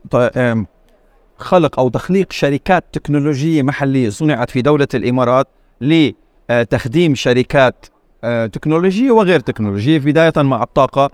خلق 1.38 1.80
أو 1.80 1.88
تخليق 1.88 2.32
شركات 2.32 2.84
تكنولوجية 2.92 3.62
محلية 3.62 4.08
صنعت 4.10 4.50
في 4.50 4.62
دولة 4.62 4.88
الإمارات 4.94 5.48
لتخديم 5.80 7.14
شركات 7.14 7.86
أه 8.24 8.46
تكنولوجية 8.46 9.10
وغير 9.10 9.40
تكنولوجية 9.40 9.98
بداية 9.98 10.32
مع 10.36 10.62
الطاقة 10.62 11.10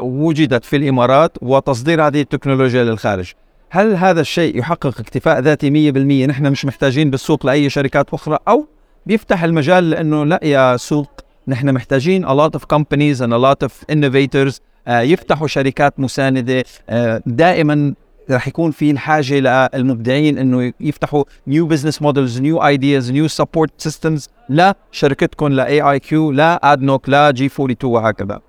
وجدت 0.00 0.64
في 0.64 0.76
الإمارات 0.76 1.32
وتصدير 1.42 2.06
هذه 2.06 2.20
التكنولوجيا 2.20 2.84
للخارج. 2.84 3.32
هل 3.70 3.94
هذا 3.94 4.20
الشيء 4.20 4.58
يحقق 4.58 5.00
اكتفاء 5.00 5.40
ذاتي 5.40 5.92
100% 5.92 5.96
نحن 6.28 6.50
مش 6.50 6.64
محتاجين 6.64 7.10
بالسوق 7.10 7.46
لأي 7.46 7.70
شركات 7.70 8.14
أخرى 8.14 8.38
أو 8.48 8.66
بيفتح 9.06 9.44
المجال 9.44 9.90
لأنه 9.90 10.24
لا 10.24 10.40
يا 10.42 10.76
سوق 10.76 11.20
نحن 11.48 11.74
محتاجين 11.74 12.26
a 12.26 12.30
lot 12.30 12.58
of 12.58 12.62
companies 12.76 13.20
and 13.20 13.32
a 13.32 13.38
lot 13.38 13.66
of 13.66 13.72
innovators 13.92 14.54
uh, 14.54 14.90
يفتحوا 14.90 15.46
شركات 15.46 16.00
مساندة 16.00 16.62
uh, 16.62 16.94
دائما 17.26 17.94
رح 18.30 18.48
يكون 18.48 18.70
في 18.70 18.90
الحاجة 18.90 19.34
للمبدعين 19.74 20.38
إنه 20.38 20.72
يفتحوا 20.80 21.24
new 21.50 21.68
business 21.72 22.00
models, 22.00 22.40
new 22.40 22.58
ideas, 22.60 23.10
new 23.10 23.28
support 23.42 23.88
systems 23.88 24.28
لا 24.48 24.76
شركتكم 24.92 25.48
لا 25.48 25.90
AIQ 25.90 26.32
لا 26.32 26.72
ادنوك 26.72 27.08
لا 27.08 27.30
جي 27.30 27.46
42 27.46 27.94
وهكذا. 27.94 28.40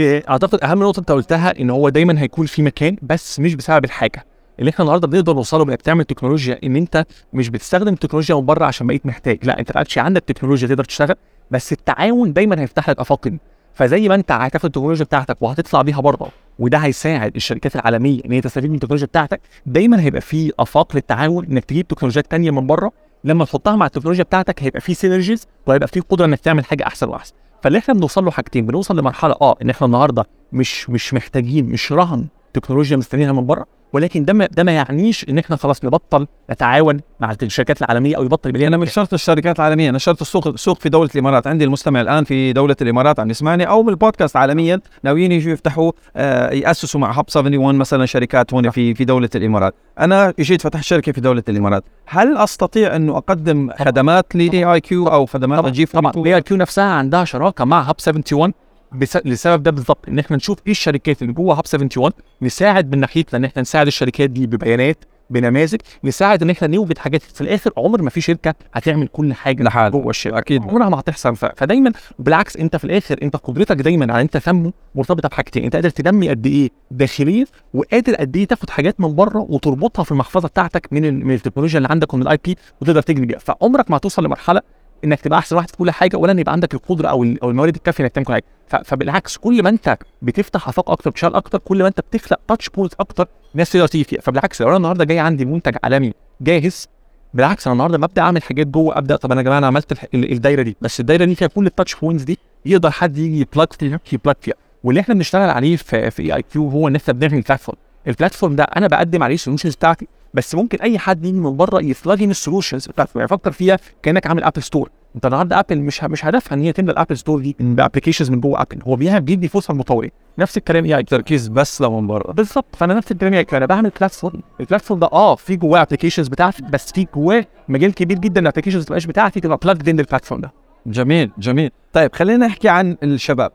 أعتقد 0.00 0.64
أهم 0.64 0.82
نقطة 0.82 1.00
أنت 1.00 1.10
قلتها 1.10 1.60
ان 1.60 1.70
هو 1.70 1.88
دايما 1.88 2.20
هيكون 2.20 2.46
في 2.46 2.62
مكان 2.62 2.96
بس 3.02 3.40
مش 3.40 3.54
بسبب 3.54 3.84
الحاجة. 3.84 4.26
اللي 4.60 4.70
إحنا 4.70 4.82
النهارده 4.82 5.06
بنقدر 5.08 5.34
نوصله 5.34 5.62
انك 5.64 5.78
بتعمل 5.78 6.04
تكنولوجيا 6.04 6.58
ان 6.64 6.76
انت 6.76 7.06
مش 7.32 7.48
بتستخدم 7.48 7.94
تكنولوجيا 7.94 8.34
من 8.34 8.46
بره 8.46 8.64
عشان 8.64 8.86
بقيت 8.86 9.06
محتاج. 9.06 9.38
لا 9.42 9.60
انت 9.60 9.70
actually 9.70 10.02
عندك 10.02 10.22
تكنولوجيا 10.24 10.68
تقدر 10.68 10.84
تشتغل 10.84 11.14
بس 11.50 11.72
التعاون 11.72 12.32
دايما 12.32 12.60
هيفتح 12.60 12.90
لك 12.90 13.00
آفاق 13.00 13.28
فزي 13.74 14.08
ما 14.08 14.14
انت 14.14 14.32
هتاخد 14.32 14.64
التكنولوجيا 14.64 15.04
بتاعتك 15.04 15.36
وهتطلع 15.42 15.82
بيها 15.82 16.00
بره 16.00 16.28
وده 16.58 16.78
هيساعد 16.78 17.36
الشركات 17.36 17.76
العالمية 17.76 18.20
إن 18.24 18.32
هي 18.32 18.40
تستفيد 18.40 18.70
من 18.70 18.74
التكنولوجيا 18.74 19.06
بتاعتك 19.06 19.40
دايما 19.66 20.00
هيبقى 20.00 20.20
في 20.20 20.52
آفاق 20.58 20.94
للتعاون 20.96 21.44
إنك 21.44 21.64
تجيب 21.64 21.88
تكنولوجيات 21.88 22.30
تانية 22.30 22.50
من 22.50 22.66
بره. 22.66 22.92
لما 23.24 23.44
تحطها 23.44 23.76
مع 23.76 23.86
التكنولوجيا 23.86 24.24
بتاعتك 24.24 24.62
هيبقى 24.62 24.80
في 24.80 24.94
synergies 24.94 25.46
وهيبقى 25.66 25.88
في 25.88 26.00
قدرة 26.00 26.24
إنك 26.24 26.40
تعمل 26.40 26.64
حاجة 26.64 26.86
أحسن 26.86 27.08
وأحسن. 27.08 27.34
فاللي 27.62 27.78
إحنا 27.78 27.94
بنوصل 27.94 28.24
له 28.24 28.30
حاجتين 28.30 28.66
بنوصل 28.66 28.98
لمرحلة 28.98 29.34
آه 29.42 29.56
إن 29.62 29.70
إحنا 29.70 29.86
النهارده 29.86 30.26
مش 30.52 30.90
مش 30.90 31.14
محتاجين 31.14 31.64
مش 31.66 31.92
رهن 31.92 32.26
تكنولوجيا 32.54 32.96
مستنيينها 32.96 33.32
من 33.32 33.46
بره 33.46 33.66
ولكن 33.92 34.24
ده 34.24 34.32
ما 34.32 34.46
ده 34.46 34.64
ما 34.64 34.72
يعنيش 34.72 35.26
إن 35.28 35.38
إحنا 35.38 35.56
خلاص 35.56 35.84
نبطل 35.84 36.26
نتعاون 36.50 37.00
مع 37.20 37.36
الشركات 37.42 37.82
العالمية 37.82 38.16
أو 38.16 38.24
يبطل 38.24 38.56
أنا 38.56 38.76
مش 38.76 38.92
شرط 38.92 39.12
الشركات 39.12 39.58
العالمية 39.60 39.90
أنا 39.90 39.98
شرط 39.98 40.20
السوق 40.20 40.48
السوق 40.48 40.80
في 40.80 40.88
دولة 40.88 41.10
الإمارات. 41.14 41.46
عندي 41.46 41.64
المستمع 41.64 42.00
الآن 42.00 42.24
في 42.24 42.52
دولة 42.52 42.76
الإمارات 42.82 43.20
عم 43.20 43.30
يسمعني 43.30 43.68
أو 43.68 43.82
من 43.82 43.88
البودكاست 43.88 44.36
عالميا 44.36 44.80
ناويين 45.02 45.32
يجوا 45.32 45.52
يفتحوا 45.52 45.92
آه 46.16 46.50
يأسسوا 46.50 47.00
مع 47.00 47.10
Hub 47.10 47.24
71 47.36 47.74
مثلا 47.74 48.06
شركات 48.06 48.54
هون 48.54 48.70
في 48.70 48.94
في 48.94 49.04
دولة 49.04 49.28
الإمارات. 49.34 49.74
أنا 49.98 50.34
اجيت 50.38 50.62
فتحت 50.62 50.84
شركة 50.84 51.12
في 51.12 51.20
دولة 51.20 51.42
الإمارات. 51.48 51.84
هل 52.06 52.36
أستطيع 52.36 52.96
انه 52.96 53.16
أقدم 53.16 53.70
خدمات 53.78 54.36
ل 54.36 54.64
AIQ 54.64 55.08
أو 55.08 55.26
خدمات 55.26 55.72
جي 55.72 55.86
طبعا. 55.86 56.12
AIQ 56.26 56.56
نفسها 56.56 56.84
عندها 56.84 57.24
شراكة 57.24 57.64
مع 57.64 57.80
Hub 57.80 57.96
71 58.06 58.52
بس... 58.92 59.16
لسبب 59.24 59.62
ده 59.62 59.70
بالظبط 59.70 60.08
إن 60.08 60.18
إحنا 60.18 60.36
نشوف 60.36 60.58
إيه 60.66 60.72
الشركات 60.72 61.22
اللي 61.22 61.32
جوه 61.32 61.52
Hub 61.54 61.64
71 61.66 62.10
نساعد 62.42 62.92
من 62.94 63.00
ناحيتنا 63.00 63.38
إن 63.38 63.44
إحنا 63.44 63.62
نساعد 63.62 63.86
الشركات 63.86 64.30
دي 64.30 64.46
ببيانات 64.46 65.04
بنماذج 65.30 65.80
نساعد 66.04 66.42
إن 66.42 66.50
إحنا 66.50 66.68
نوجد 66.68 66.98
حاجات. 66.98 67.22
في 67.22 67.40
الآخر 67.40 67.70
عمر 67.76 68.02
ما 68.02 68.10
في 68.10 68.20
شركة 68.20 68.54
هتعمل 68.74 69.08
كل 69.08 69.32
حاجة 69.34 69.62
لحال 69.62 69.92
جوه 69.92 70.10
الشركة. 70.10 70.38
أكيد. 70.38 70.62
عمرها 70.62 70.88
ما 70.88 71.00
هتحصل. 71.00 71.36
ف... 71.36 71.44
فدايما 71.44 71.92
بالعكس 72.18 72.56
أنت 72.56 72.76
في 72.76 72.84
الآخر 72.84 73.18
أنت 73.22 73.36
قدرتك 73.36 73.76
دايما 73.76 74.12
على 74.12 74.22
أنت 74.22 74.36
تنمو 74.36 74.72
مرتبطة 74.94 75.28
بحاجتين. 75.28 75.64
أنت 75.64 75.74
قادر 75.76 75.90
تنمي 75.90 76.28
قد 76.28 76.46
إيه؟ 76.46 76.70
داخليا 76.90 77.44
وقادر 77.74 78.14
قد 78.14 78.36
إيه 78.36 78.46
تاخد 78.46 78.70
حاجات 78.70 79.00
من 79.00 79.14
بره 79.14 79.46
وتربطها 79.48 80.02
في 80.02 80.12
المحفظة 80.12 80.48
بتاعتك 80.48 80.88
من 80.92 81.04
ال... 81.04 81.26
من 81.26 81.34
التكنولوجيا 81.34 81.78
اللي 81.78 81.88
عندك 81.90 82.14
ومن 82.14 82.22
ال 82.22 82.38
IP 82.44 82.56
وتقدر 82.80 83.02
تجري 83.02 83.26
بيها. 83.26 83.38
فعمرك 83.38 83.90
ما 83.90 83.96
هتوصل 83.96 84.24
لمرحلة 84.24 84.60
إنك 85.04 85.20
تبقى 85.20 85.38
أحسن 85.38 85.56
واحد 85.56 85.70
في 85.70 85.76
كل 85.76 85.90
حاجة 85.90 86.16
ولا 86.16 86.40
يبقى 86.40 86.52
عندك 86.52 86.74
القدرة 86.74 87.08
أو 87.08 87.24
أو 87.42 87.50
الموارد 87.50 87.74
الكافية 87.74 88.04
إنك 88.04 88.12
تعمل 88.12 88.24
كل 88.26 88.32
حاجة. 88.32 88.44
فبالعكس 88.84 89.36
كل 89.36 89.62
ما 89.62 89.68
أنت 89.68 89.98
بتفتح 90.22 90.68
آفاق 90.68 90.90
أكتر 90.90 91.10
بتشتغل 91.10 91.34
أكتر 91.34 91.58
كل 91.58 91.82
ما 91.82 91.88
أنت 91.88 92.00
بتخلق 92.00 92.40
touch 92.48 92.68
point 92.68 92.94
أكتر 93.00 93.28
ناس 93.54 93.72
تقدر 93.72 93.86
تيجي 93.86 94.04
فيها. 94.04 94.20
فبالعكس 94.20 94.62
لو 94.62 94.68
أنا 94.68 94.76
النهارده 94.76 95.04
جاي 95.04 95.18
عندي 95.18 95.44
منتج 95.44 95.76
عالمي 95.84 96.12
جاهز 96.40 96.88
بالعكس 97.34 97.66
أنا 97.66 97.72
النهارده 97.72 97.98
ببدأ 97.98 98.22
أعمل 98.22 98.42
حاجات 98.42 98.66
جوه 98.66 98.98
أبدأ 98.98 99.16
طب 99.16 99.32
أنا 99.32 99.40
يا 99.40 99.44
جماعة 99.44 99.58
أنا 99.58 99.66
عملت 99.66 99.98
الدايرة 100.14 100.62
دي. 100.62 100.76
بس 100.80 101.00
الدايرة 101.00 101.24
دي 101.24 101.34
فيها 101.34 101.48
كل 101.48 101.66
ال 101.66 101.71
touch 101.71 101.94
points 101.94 102.22
دي 102.24 102.38
يقدر 102.66 102.90
حد 102.90 103.18
يجي 103.18 103.40
ي 103.40 103.46
plug 103.46 103.72
فيها 103.72 104.00
ي 104.12 104.17
plug 104.17 104.36
فيها. 104.40 104.54
واللي 104.84 105.00
إحنا 105.00 105.14
بنشتغل 105.14 105.50
عليه 105.50 105.76
في 105.76 106.10
في 106.10 106.34
AIQ 106.34 106.68
هو 106.68 106.88
إن 106.88 106.96
إحنا 106.96 107.14
بنعمل 107.14 107.40
platform 107.42 107.78
ال 108.06 108.12
platform 108.12 108.56
ده 108.56 108.64
أنا 108.64 108.86
بقدم 108.86 109.22
عليه 109.22 109.34
ال 109.34 109.38
solutions 109.38 109.74
بتاعتي 109.74 110.08
بس 110.34 110.54
ممكن 110.54 110.78
أي 110.78 110.98
حد 110.98 111.24
يجي 111.24 111.38
من 111.40 111.56
بره 111.56 111.82
ي 111.82 111.90
plug 111.90 112.22
in 112.22 112.30
ال 112.30 112.36
solutions 112.36 112.86
بتاعته. 112.86 113.10
يعني 113.18 113.28
فكر 113.28 113.52
فيها 113.52 113.78
كأنك 114.02 114.26
عامل 114.26 114.44
Apple 114.44 114.62
Store 114.62 114.90
أنت 115.16 115.26
النهارده 115.26 115.58
Apple 115.60 115.78
مش 115.80 116.04
مش 116.04 116.24
هدفها 116.24 116.54
إن 116.56 116.62
هي 116.62 116.72
تملى 116.72 116.92
ال 116.92 116.96
Apple 116.96 117.16
Store 117.16 117.40
دي 117.40 117.56
ب 117.60 117.65
applications 117.65 118.30
من 118.30 118.40
جوه 118.40 118.62
Apple 118.62 118.82
هو 118.82 118.96
بيدي 118.96 119.48
فرصة 119.48 119.72
للمطورين 119.72 120.10
نفس 120.38 120.56
الكلام 120.56 120.84
AIQ 120.84 121.02
تركيز 121.02 121.48
بس 121.48 121.80
لو 121.80 122.00
من 122.00 122.06
بره 122.06 122.32
بالظبط. 122.32 122.76
فأنا 122.76 122.94
نفس 122.94 123.12
الكلام 123.12 123.34
AIQ 123.34 123.46
أنا 123.52 123.66
بعمل 123.66 123.90
platform 124.00 124.40
ال 124.60 124.64
platform 124.64 125.00
ده 125.00 125.08
آه 125.12 125.34
في 125.34 125.56
جواه 125.56 125.82
applications 125.82 126.28
بتاعتي 126.28 126.62
بس 126.72 126.92
في 126.92 127.06
جواه 127.14 127.46
مجال 127.68 127.94
كبير 127.94 128.18
جدا 128.18 128.40
ال 128.40 128.43
applications 128.43 128.82
ما 128.82 128.86
تبقاش 128.86 129.06
بتاعتي 129.06 129.40
تبقى 129.40 129.58
plugged 129.62 129.88
in 129.88 130.00
ال 130.00 130.04
platform 130.04 130.40
ده. 130.40 130.52
جميل 130.86 131.30
جميل. 131.38 131.70
طيب 131.92 132.14
خلينا 132.14 132.46
نحكي 132.46 132.68
عن 132.68 132.96
الشباب. 133.02 133.50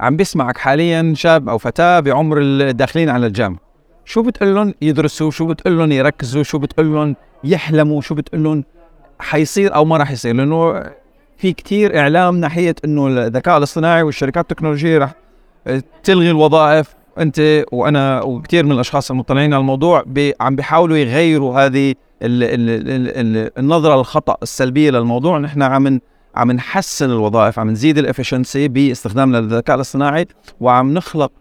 عم 0.00 0.16
بيسمعك 0.16 0.58
حاليا 0.58 1.12
شاب 1.16 1.48
أو 1.48 1.58
فتاة 1.58 2.00
بعمر 2.00 2.38
الداخلين 2.40 3.08
على 3.08 3.26
الجامعة. 3.26 3.65
شو 4.06 4.22
بتقول 4.22 4.54
لهم 4.54 4.74
يدرسوا؟ 4.82 5.30
شو 5.30 5.46
بتقول 5.46 5.78
لهم 5.78 5.92
يركزوا؟ 5.92 6.42
شو 6.42 6.58
بتقول 6.58 6.94
لهم 6.94 7.16
يحلموا؟ 7.44 8.00
شو 8.00 8.14
بتقول 8.14 8.44
لهم 8.44 8.64
حيصير 9.18 9.74
أو 9.74 9.84
ما 9.84 9.96
راح 9.96 10.10
يصير؟ 10.10 10.34
لأنه 10.34 10.82
في 11.36 11.52
كتير 11.52 11.98
إعلام 11.98 12.36
ناحية 12.36 12.74
إنه 12.84 13.06
الذكاء 13.06 13.58
الاصطناعي 13.58 14.02
والشركات 14.02 14.52
التكنولوجية 14.52 14.98
راح 14.98 15.14
تلغي 16.02 16.30
الوظائف. 16.30 16.94
أنت 17.18 17.64
وأنا 17.72 18.22
وكثير 18.22 18.64
من 18.64 18.72
الأشخاص 18.72 19.10
المطلعين 19.10 19.54
على 19.54 19.60
الموضوع 19.60 20.02
بي 20.06 20.34
عم 20.40 20.56
بيحاولوا 20.56 20.96
يغيروا 20.96 21.60
هذه 21.60 21.90
ال 22.22 22.42
ال 22.42 22.70
ال 22.70 23.36
ال 23.36 23.50
النظرة 23.58 23.94
الخطأ 24.00 24.36
السلبية 24.42 24.90
للموضوع. 24.90 25.38
نحن 25.38 25.62
عم 25.62 26.00
عم 26.34 26.52
نحسن 26.52 27.10
الوظائف 27.10 27.58
عم 27.58 27.70
نزيد 27.70 27.98
الإفشنسي 27.98 28.68
باستخدامنا 28.68 29.36
للذكاء 29.36 29.76
الاصطناعي 29.76 30.26
وعم 30.60 30.94
نخلق 30.94 31.32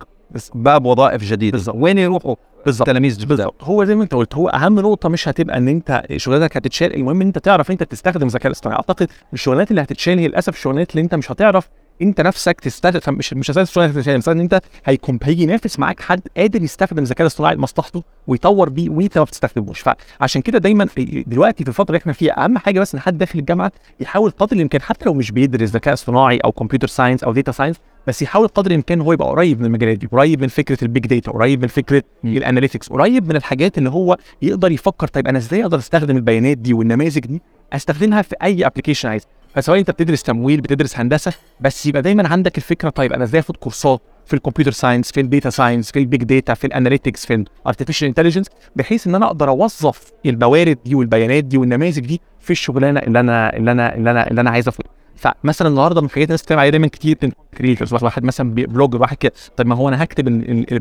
باب 0.56 0.86
وظائف 0.86 1.24
جديدة. 1.24 1.52
بالظبط. 1.58 1.76
وين 1.80 1.98
يروحوا؟ 1.98 2.36
بالظبط. 2.66 2.88
تلاميذ 2.88 3.18
جدد 3.18 3.28
بالظبط. 3.28 3.64
هو 3.64 3.84
زي 3.84 3.96
ما 3.96 4.04
انت 4.04 4.14
قلت 4.14 4.36
هو 4.36 4.48
أهم 4.50 4.80
نقطة 4.80 5.10
مش 5.10 5.28
هتبقى 5.28 5.58
إن 5.58 5.68
أنت 5.68 6.04
شغلانتك 6.18 6.58
هتتشال 6.58 6.96
المهم 6.96 7.22
إن 7.22 7.28
أنت 7.28 7.38
تعرف 7.38 7.72
أنت 7.72 7.84
تستخدم 7.84 8.28
الذكاء 8.28 8.48
الاصطناعي. 8.48 8.78
أعتقد 8.78 9.08
الشغلانات 9.34 9.72
اللي 9.72 9.82
هتتشال 9.82 10.20
هي 10.20 10.28
للأسف 10.28 10.54
الشغلانات 10.54 10.92
اللي 10.92 11.02
أنت 11.02 11.16
مش 11.16 11.32
هتعرف 11.32 11.70
انت 12.02 12.22
نفسك 12.22 12.60
تستخدم 12.60 13.00
مش 13.18 13.34
مش 13.34 13.50
مثلا 13.50 14.34
إن 14.34 14.40
انت 14.40 14.62
هيكون 14.86 15.20
هيجي 15.24 15.44
ينافس 15.44 15.80
معاك 15.80 16.02
حد 16.02 16.22
قادر 16.38 16.62
يستخدم 16.62 17.04
الذكاء 17.04 17.22
الاصطناعي 17.22 17.56
لمصلحته 17.56 18.04
ويطور 18.28 18.70
بيه 18.70 18.90
وانت 18.90 19.18
ما 19.18 19.24
بتستخدموش. 19.24 19.80
فعشان 20.20 20.42
كده 20.42 20.58
دايما 20.60 20.88
دلوقتي 21.28 21.64
في 21.64 21.70
الفترة 21.70 21.90
اللي 21.90 21.98
إحنا 22.02 22.14
فيها 22.14 22.44
أهم 22.46 22.58
حاجة 22.58 22.80
بس 22.80 22.96
إن 22.96 23.02
حد 23.02 23.18
داخل 23.18 23.40
الجامعة 23.40 23.72
يحاول 24.00 24.32
قدر 24.32 24.56
الإمكان 24.56 24.82
حتى 24.82 25.06
لو 25.06 25.14
مش 25.14 25.32
بيدرس 25.32 25.70
ذكاء 25.70 25.94
اصطناعي 25.94 26.38
أو 26.38 26.52
computer 26.52 26.88
science 26.88 27.24
أو 27.24 27.34
data 27.34 27.52
science 27.52 27.76
بس 28.08 28.22
يحاول 28.22 28.48
قدر 28.48 28.72
الإمكان 28.72 29.02
هو 29.02 29.14
يبقى 29.14 29.28
قريب 29.28 29.60
من 29.60 29.66
المجالات 29.66 29.98
دي 29.98 30.08
قريب 30.08 30.42
من 30.42 30.48
فكرة 30.48 30.78
ال 30.84 30.90
big 30.90 31.08
data 31.08 31.32
قريب 31.32 31.62
من 31.62 31.68
فكرة 31.68 32.04
ال 32.26 32.32
analytics 32.32 32.90
قريب 32.90 33.30
من 33.30 33.36
الحاجات 33.36 33.78
اللي 33.78 33.90
هو 33.90 34.18
يقدر 34.42 34.72
يفكر 34.72 35.08
طيب 35.08 35.28
أنا 35.28 35.38
إزاي 35.38 35.62
أقدر 35.64 35.78
أستخدم 35.78 36.16
البيانات 36.18 36.58
دي 36.58 36.74
والنماذج 36.74 37.20
دي؟ 37.20 37.42
أستخدمها 37.74 38.22
في 38.22 38.36
أي 38.44 38.66
application 38.66 39.10
عايز. 39.10 39.28
فسواء 39.56 39.80
انت 39.80 39.92
بتدرس 39.92 40.24
تمويل 40.24 40.62
بتدرس 40.62 41.00
هندسه 41.00 41.34
بس 41.60 41.86
يبقى 41.86 42.02
دايما 42.02 42.28
عندك 42.28 42.58
الفكرة 42.58 42.90
طيب 42.90 43.14
أنا 43.14 43.24
إزاي 43.24 43.40
اخد 43.40 43.58
كورسات 43.58 44.02
في 44.26 44.34
ال 44.34 44.38
computer 44.38 44.72
science 44.72 45.12
في 45.12 45.20
ال 45.20 45.26
data 45.26 45.50
science 45.50 45.92
في 45.92 46.00
ال 46.00 46.06
big 46.06 46.24
data 46.24 46.54
في 46.54 46.68
ال 46.68 46.73
analytics 46.73 47.26
في 47.26 47.46
ال 47.62 47.66
artificial 47.66 48.08
intelligence 48.08 48.48
بحيث 48.76 49.08
ان 49.08 49.16
أنا 49.16 49.26
أقدر 49.26 49.50
اوظف 49.50 50.12
الموارد 50.26 50.78
دي 50.86 50.96
والبيانات 50.96 51.44
دي 51.44 51.58
والنماذج 51.58 52.00
دي 52.06 52.22
في 52.40 52.52
الشغلانه 52.52 53.00
اللي 53.00 53.20
أنا 53.20 53.56
اللي 53.56 53.72
أنا 53.72 53.96
اللي 53.96 54.12
أنا 54.12 54.30
اللي 54.30 54.42
أنا 54.42 54.50
عايز 54.50 54.68
افوت 54.68 54.86
فمثلا 55.16 55.68
النهارده 55.68 56.02
من 56.02 56.08
الحاجات 56.08 56.28
الناس 56.28 56.42
بتتكلم 56.42 56.60
عليها 56.60 56.72
دايما 56.72 56.88
كتير 56.88 57.18
creators 57.58 58.04
واحد 58.04 58.24
مثلا 58.24 58.54
blogger 58.54 59.02
واحد 59.02 59.18
كده 59.18 59.32
طب 59.58 59.66
ما 59.68 59.76
هو 59.76 59.90
أنا 59.90 60.04
هكتب 60.04 60.30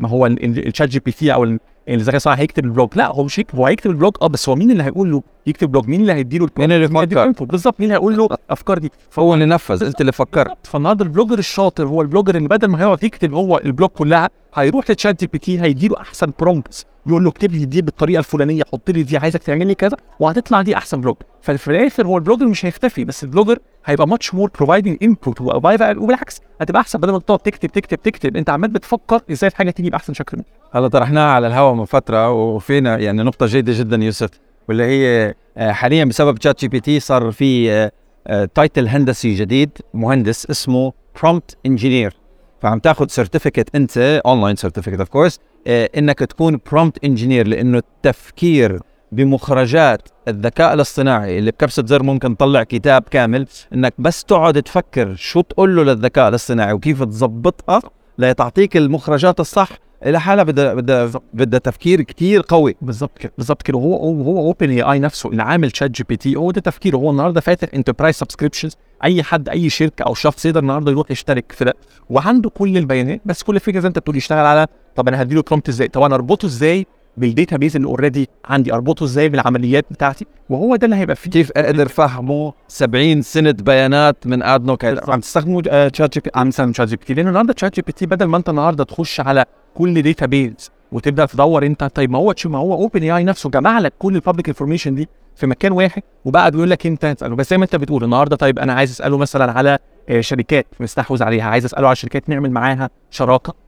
ما 0.01 0.09
هو 0.09 0.25
ال 0.27 0.89
ChatGPT 0.89 1.33
أو 1.33 1.57
ان 1.89 1.93
الذكاء 1.93 2.11
الاصطناعي 2.11 2.39
هيكتب 2.41 2.65
ال 2.65 2.69
blog. 2.69 2.89
لا 2.95 3.07
هو 3.07 3.23
مش 3.23 3.39
هيكتب 3.39 3.55
هو 3.55 3.65
هيكتب 3.65 3.89
ال 3.91 3.95
blog 3.95 4.13
آه 4.21 4.27
بس 4.27 4.49
هو 4.49 4.55
مين 4.55 4.71
اللي 4.71 4.83
هيقول 4.83 5.11
له 5.11 5.23
يكتب 5.47 5.71
blog؟ 5.71 5.87
مين 5.87 6.01
اللي 6.01 6.13
هيديله 6.13 6.49
مين 6.57 6.71
اللي 6.71 6.85
يفكر؟ 6.85 7.45
بالظبط 7.45 7.75
مين 7.79 7.89
اللي 7.89 7.99
هيقول 7.99 8.17
له 8.17 8.25
الأفكار 8.25 8.77
دي؟ 8.77 8.91
هو 9.19 9.33
اللي 9.33 9.45
نفذ 9.45 9.83
انت 9.83 10.01
اللي 10.01 10.11
فكرت. 10.11 10.57
فالنهارده 10.67 11.05
ال 11.05 11.09
blogger 11.09 11.39
الشاطر 11.39 11.87
هو 11.87 12.01
ال 12.01 12.05
blogger 12.05 12.35
اللي 12.35 12.47
بدل 12.47 12.67
ما 12.67 12.79
هيقعد 12.81 13.03
يكتب 13.03 13.33
هو 13.33 13.57
ال 13.65 13.70
blog 13.70 13.89
كلها 13.89 14.29
هيروح 14.55 14.91
ل 14.91 15.19
ChatGPT 15.19 15.61
هيديله 15.61 16.01
أحسن 16.01 16.31
prompts 16.39 16.85
يقول 17.07 17.23
له 17.23 17.29
اكتب 17.29 17.51
لي 17.51 17.65
دي 17.65 17.81
بالطريقة 17.81 18.19
الفلانية 18.19 18.63
حط 18.71 18.89
لي 18.89 19.03
دي 19.03 19.17
عايزك 19.17 19.43
تعمل 19.43 19.67
لي 19.67 19.75
كذا 19.75 19.97
وهتطلع 20.19 20.61
دي 20.61 20.77
أحسن 20.77 21.01
blog. 21.01 21.15
ففي 21.41 21.71
الآخر 21.71 22.07
هو 22.07 22.17
ال 22.17 22.21
blogger 22.21 22.45
مش 22.47 22.65
هيختفي 22.65 23.05
بس 23.05 23.23
ال 23.23 23.27
blogger 23.27 23.59
هيبقى 23.85 24.07
much 24.07 24.33
more 24.33 24.49
providing 24.57 24.97
input 25.03 25.41
وبالعكس 25.41 26.41
هتبقى 26.61 26.81
أحسن 26.81 26.99
بدل 26.99 27.11
ما 27.11 27.19
تقعد 27.19 27.39
تكتب 27.39 27.69
تكتب 27.69 28.01
تكتب. 28.01 28.37
أنت 28.37 28.49
عمال 28.49 28.69
بتفكر 28.69 29.21
إزاي 29.31 29.49
الحاجة 29.49 29.69
تيجي 29.69 29.89
بأحسن 29.89 30.13
شكل 30.13 30.41
هلا 30.71 30.87
طرحناها 30.87 31.31
على 31.31 31.47
الهواء 31.47 31.73
من 31.73 31.85
فترة 31.85 32.31
وفينا 32.31 32.97
يعني 32.97 33.23
نقطة 33.23 33.45
جيدة 33.45 33.73
جدا 33.75 33.95
يوسف 33.95 34.29
واللي 34.69 34.83
هي 34.83 35.33
آه، 35.57 35.71
حاليا 35.71 36.05
بسبب 36.05 36.41
ChatGPT 36.41 36.99
صار 36.99 37.31
في 37.31 37.71
آه، 37.71 37.91
آه، 38.27 38.49
title 38.55 38.87
هندسي 38.87 39.33
جديد 39.33 39.69
مهندس 39.93 40.49
اسمه 40.49 40.93
prompt 41.21 41.57
engineer 41.65 42.13
فعم 42.61 42.79
تاخذ 42.79 43.07
certificate 43.07 43.75
أنت 43.75 44.21
online 44.25 44.55
certificate 44.55 44.99
of 44.99 45.09
course 45.09 45.39
إنك 45.67 46.19
تكون 46.19 46.59
prompt 46.71 47.03
engineer 47.03 47.47
لأنه 47.47 47.77
التفكير 47.77 48.79
بمخرجات 49.11 50.09
الذكاء 50.27 50.73
الاصطناعي 50.73 51.39
اللي 51.39 51.51
بكبسة 51.51 51.83
زر 51.85 52.03
ممكن 52.03 52.37
تطلع 52.37 52.63
كتاب 52.63 53.01
كامل 53.01 53.47
إنك 53.73 53.93
بس 53.99 54.23
تقعد 54.23 54.61
تفكر 54.63 55.15
شو 55.15 55.41
تقول 55.41 55.75
له 55.75 55.83
للذكاء 55.83 56.29
الاصطناعي 56.29 56.73
وكيف 56.73 57.03
تظبطها 57.03 57.81
لتعطيك 58.17 58.77
المخرجات 58.77 59.39
الصح. 59.39 59.69
لحالها 60.05 60.43
بدها 60.43 60.73
بدها 60.73 61.11
بدها 61.33 61.59
تفكير 61.59 62.01
كتير 62.01 62.41
قوي. 62.47 62.75
بالظبط 62.81 63.17
كده. 63.17 63.31
بالظبط 63.37 63.61
كده. 63.61 63.77
وهو 63.77 64.23
هو 64.23 64.37
OpenAI 64.47 64.99
نفسه 64.99 65.29
اللي 65.29 65.43
عامل 65.43 65.75
ChatGPT 65.77 66.35
هو 66.35 66.51
ده 66.51 66.61
تفكيره. 66.61 66.97
هو 66.97 67.11
النهارده 67.11 67.41
فاتح 67.41 67.67
enterprise 67.73 68.15
subscriptions 68.15 68.77
أي 69.03 69.23
حد 69.23 69.49
أي 69.49 69.69
شركة 69.69 70.03
أو 70.03 70.13
شخص 70.13 70.45
يقدر 70.45 70.59
النهارده 70.59 70.91
يروح 70.91 71.11
يشترك 71.11 71.51
في 71.51 71.65
ده. 71.65 71.73
وعنده 72.09 72.49
كل 72.49 72.77
البيانات 72.77 73.21
بس 73.25 73.43
كل 73.43 73.55
الفكرة 73.55 73.79
زي 73.79 73.87
أنت 73.87 73.99
بتقول 73.99 74.15
يشتغل 74.17 74.45
على 74.45 74.67
طب 74.95 75.07
أنا 75.07 75.21
هديله 75.21 75.41
prompt 75.47 75.69
إزاي؟ 75.69 75.87
طب 75.87 76.01
أنا 76.01 76.15
أربطه 76.15 76.45
إزاي؟ 76.45 76.87
بال 77.17 77.57
database 77.57 77.75
اللي 77.75 77.87
already 77.87 78.29
عندي 78.45 78.73
أربطه 78.73 79.03
إزاي 79.03 79.29
بالعمليات 79.29 79.85
بتاعتي؟ 79.91 80.25
وهو 80.49 80.75
ده 80.75 80.85
اللي 80.85 80.95
هيبقى 80.95 81.15
فيه. 81.15 81.31
كيف 81.31 81.51
أقدر 81.55 81.87
فهمه؟ 81.87 82.53
70 82.67 83.21
سنة 83.21 83.51
بيانات 83.51 84.27
من 84.27 84.43
أدنوك 84.43 84.85
عم 84.85 85.19
تستخدموا 85.19 85.61
آه، 85.69 85.91
ChatGP 85.93 86.31
عم 86.35 86.49
تستخدم 86.49 86.73
ChatGPT 86.73 87.13
لأن 87.13 87.27
النهارده 87.27 87.55
ChatGPT 87.57 88.05
بدل 88.05 88.25
ما 88.25 88.37
أنت 88.37 88.49
النهارده 88.49 88.83
تخش 88.83 89.19
على 89.19 89.45
كل 89.75 90.01
database 90.01 90.71
وتبدأ 90.91 91.25
تدور 91.25 91.65
أنت 91.65 91.83
طيب 91.83 92.11
ما 92.11 92.17
هو 92.17 92.33
ما 92.45 92.57
هو 92.57 92.73
OpenAI 92.73 93.23
نفسه 93.23 93.49
جمع 93.49 93.79
لك 93.79 93.93
كل 93.99 94.15
ال 94.15 94.20
public 94.20 94.47
information 94.47 94.95
دي 94.95 95.09
في 95.35 95.47
مكان 95.47 95.71
واحد 95.71 96.01
وبقى 96.25 96.51
بيقول 96.51 96.69
لك 96.69 96.85
أنت 96.85 97.05
تساله 97.05 97.35
بس 97.35 97.49
زي 97.49 97.57
ما 97.57 97.63
أنت 97.63 97.75
بتقول 97.75 98.03
النهارده 98.03 98.35
طيب 98.35 98.59
أنا 98.59 98.73
عايز 98.73 98.91
أسأله 98.91 99.17
مثلا 99.17 99.51
على 99.51 99.77
آه، 100.09 100.21
شركات 100.21 100.67
مستحوذ 100.79 101.23
عليها 101.23 101.43
عايز 101.43 101.65
أسأله 101.65 101.87
على 101.87 101.95
شركات 101.95 102.29
نعمل 102.29 102.51
معاها 102.51 102.89
شراكة. 103.11 103.64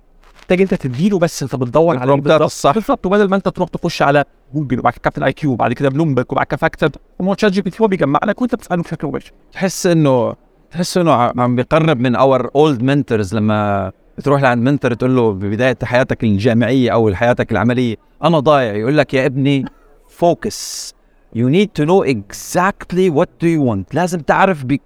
محتاج 0.47 0.61
انت 0.61 0.73
تديله 0.73 1.19
بس 1.19 1.43
انت 1.43 1.55
بتدور 1.55 1.95
على 1.95 2.03
ال 2.03 2.08
promptات 2.08 2.41
الصح. 2.41 2.73
بالظبط 2.73 3.05
وبدل 3.05 3.29
ما 3.29 3.35
انت 3.35 3.47
تروح 3.47 3.69
تخش 3.69 4.01
على 4.01 4.23
جوجل 4.53 4.79
وبعد 4.79 4.93
كده 4.93 5.01
Capital 5.01 5.23
IQ 5.23 5.51
وبعد 5.51 5.73
كده 5.73 5.89
بلومبرج 5.89 6.25
وبعد 6.29 6.45
كده 6.45 6.57
فاكتب 6.57 6.91
هو 7.21 7.35
ChatGPT 7.37 7.83
هو 7.83 7.87
بيجمع 7.87 8.19
لك 8.25 8.41
وانت 8.41 8.55
بتسأله 8.55 8.83
بشكل 8.83 9.07
مباشر. 9.07 9.31
تحس 9.51 9.87
إنه 9.87 10.33
تحس 10.71 10.97
إنه 10.97 11.11
عم 11.11 11.55
بيقرب 11.55 11.99
من 11.99 12.15
our 12.15 12.49
old 12.55 12.81
mentors 12.83 13.35
لما 13.35 13.91
تروح 14.23 14.41
لعند 14.41 14.63
mentor 14.63 14.93
تقول 14.93 15.15
له 15.15 15.31
ببدايه 15.31 15.77
حياتك 15.83 16.23
الجامعية 16.23 16.93
أو 16.93 17.13
حياتك 17.13 17.51
العملية 17.51 17.95
أنا 18.23 18.39
ضايع. 18.39 18.75
يقول 18.75 18.97
لك 18.97 19.13
يا 19.13 19.25
ابني 19.25 19.65
focus 20.09 20.93
you 21.35 21.49
need 21.49 21.69
to 21.69 21.83
know 21.83 22.03
exactly 22.03 23.09
what 23.09 23.29
do 23.41 23.47
you 23.47 23.75
want. 23.75 23.95
لازم 23.95 24.19
تعرف 24.19 24.65
بك 24.65 24.81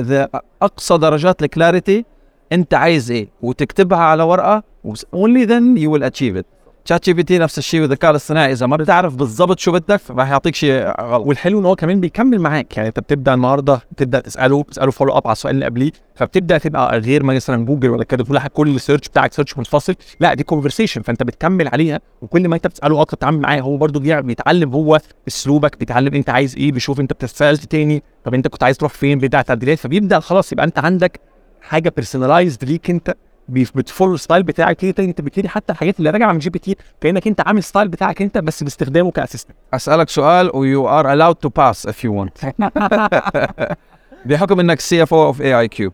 the 0.00 0.38
أقصى 0.62 0.98
درجات 0.98 1.42
ال 1.42 1.50
clarity 1.50 2.04
أنت 2.52 2.74
عايز 2.74 3.10
إيه 3.10 3.28
وتكتبها 3.42 3.98
على 3.98 4.22
ورقة 4.22 4.71
only 4.90 5.46
then 5.46 5.76
you 5.76 5.90
will 5.90 6.04
achieve 6.10 6.36
it. 6.42 6.44
ChatGPT 6.84 7.38
نفس 7.38 7.58
الشيء 7.58 7.80
والذكاء 7.80 8.10
الاصطناعي 8.10 8.52
إذا 8.52 8.66
ما 8.66 8.76
بتعرف 8.76 9.14
بالضبط 9.14 9.58
شو 9.58 9.72
بدك 9.72 10.00
راح 10.10 10.30
يعطيك 10.30 10.54
شيء 10.54 10.84
غلط. 11.00 11.26
والحلو 11.26 11.60
ان 11.60 11.64
هو 11.64 11.76
كمان 11.76 12.00
بيكمل 12.00 12.38
معاك 12.38 12.76
يعني 12.76 12.88
أنت 12.88 13.00
بتبدأ 13.00 13.34
النهارده 13.34 13.80
تبدا 13.96 14.20
تسأله 14.20 14.62
تساله 14.62 14.90
follow 14.90 15.12
up 15.12 15.26
على 15.26 15.32
السؤال 15.32 15.54
اللي 15.54 15.64
قبليه 15.64 15.90
فبتبدأ 16.14 16.58
تبقى 16.58 16.98
غير 16.98 17.22
ما 17.22 17.34
مثلا 17.34 17.64
جوجل 17.64 17.90
ولا 17.90 18.04
كده 18.04 18.24
تقول 18.24 18.38
كل 18.38 18.74
ال 18.74 18.79
search 18.79 19.08
بتاعك 19.08 19.32
search 19.32 19.58
منفصل. 19.58 19.94
لا 20.20 20.34
دي 20.34 20.42
conversation 20.42 21.02
فأنت 21.02 21.22
بتكمل 21.22 21.68
عليها 21.68 22.00
وكل 22.22 22.48
ما 22.48 22.56
أنت 22.56 22.66
بتسأله 22.66 23.00
أكتر 23.00 23.16
بتتعامل 23.16 23.40
معاه. 23.40 23.60
هو 23.60 23.76
بيع- 23.76 24.20
بيتعلم 24.20 24.72
هو 24.72 24.98
اسلوبك 25.28 25.78
بيتعلم 25.78 26.14
أنت 26.14 26.30
عايز 26.30 26.56
إيه 26.56 26.72
بيشوف 26.72 27.00
أنت 27.00 27.12
بتسال 27.12 27.56
تاني. 27.58 28.02
طب 28.24 28.34
أنت 28.34 28.48
كنت 28.48 28.62
عايز 28.62 28.76
تروح 28.78 28.92
فين 28.92 29.18
بيدع 29.18 29.42
تعديلات 29.42 29.78
فبيبدأ 29.78 30.20
خلاص. 30.20 30.52
يبقى 30.52 30.64
أنت 30.66 30.78
عندك 30.78 31.20
حاجة 31.60 31.92
personalized 31.96 32.64
ليك 32.64 32.90
أنت. 32.90 33.14
بت 33.48 33.64
follow 33.64 34.14
ال 34.14 34.19
style 34.19 34.42
بتاعك 34.42 34.80
تاني 34.80 35.08
انت 35.08 35.20
بتبتدي 35.20 35.48
حتى 35.48 35.72
الحاجات 35.72 35.98
اللي 35.98 36.10
راجعة 36.10 36.32
من 36.32 36.38
GPT 36.38 36.76
كأنك 37.00 37.26
انت 37.26 37.40
عامل 37.40 37.62
style 37.62 37.88
بتاعك 37.88 38.22
انت 38.22 38.38
بس 38.38 38.62
باستخدامه 38.62 39.10
ك 39.10 39.14
assistant. 39.14 39.56
أسألك 39.74 40.08
سؤال 40.08 40.50
و 40.54 40.64
you 40.64 40.88
are 40.88 41.06
allowed 41.06 41.46
to 41.46 41.50
pass 41.50 41.90
if 41.90 42.04
you 42.04 42.10
want. 42.12 42.46
بحكم 44.26 44.60
إنك 44.60 44.80
سي 44.80 45.02
اف 45.02 45.14
أو 45.14 45.26
اوف 45.26 45.42
AI 45.42 45.68
كيو 45.68 45.92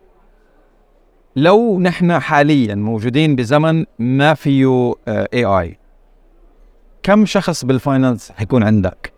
لو 1.37 1.81
نحن 1.81 2.19
حاليا 2.19 2.75
موجودين 2.75 3.37
بزمن 3.37 3.85
ما 3.99 4.35
فيه 4.35 4.95
اي 5.09 5.45
اي 5.45 5.79
كم 7.03 7.27
شخص 7.27 7.65
بال 7.65 7.80
finance 7.80 8.33
حيكون 8.33 8.63
عندك؟ 8.63 9.18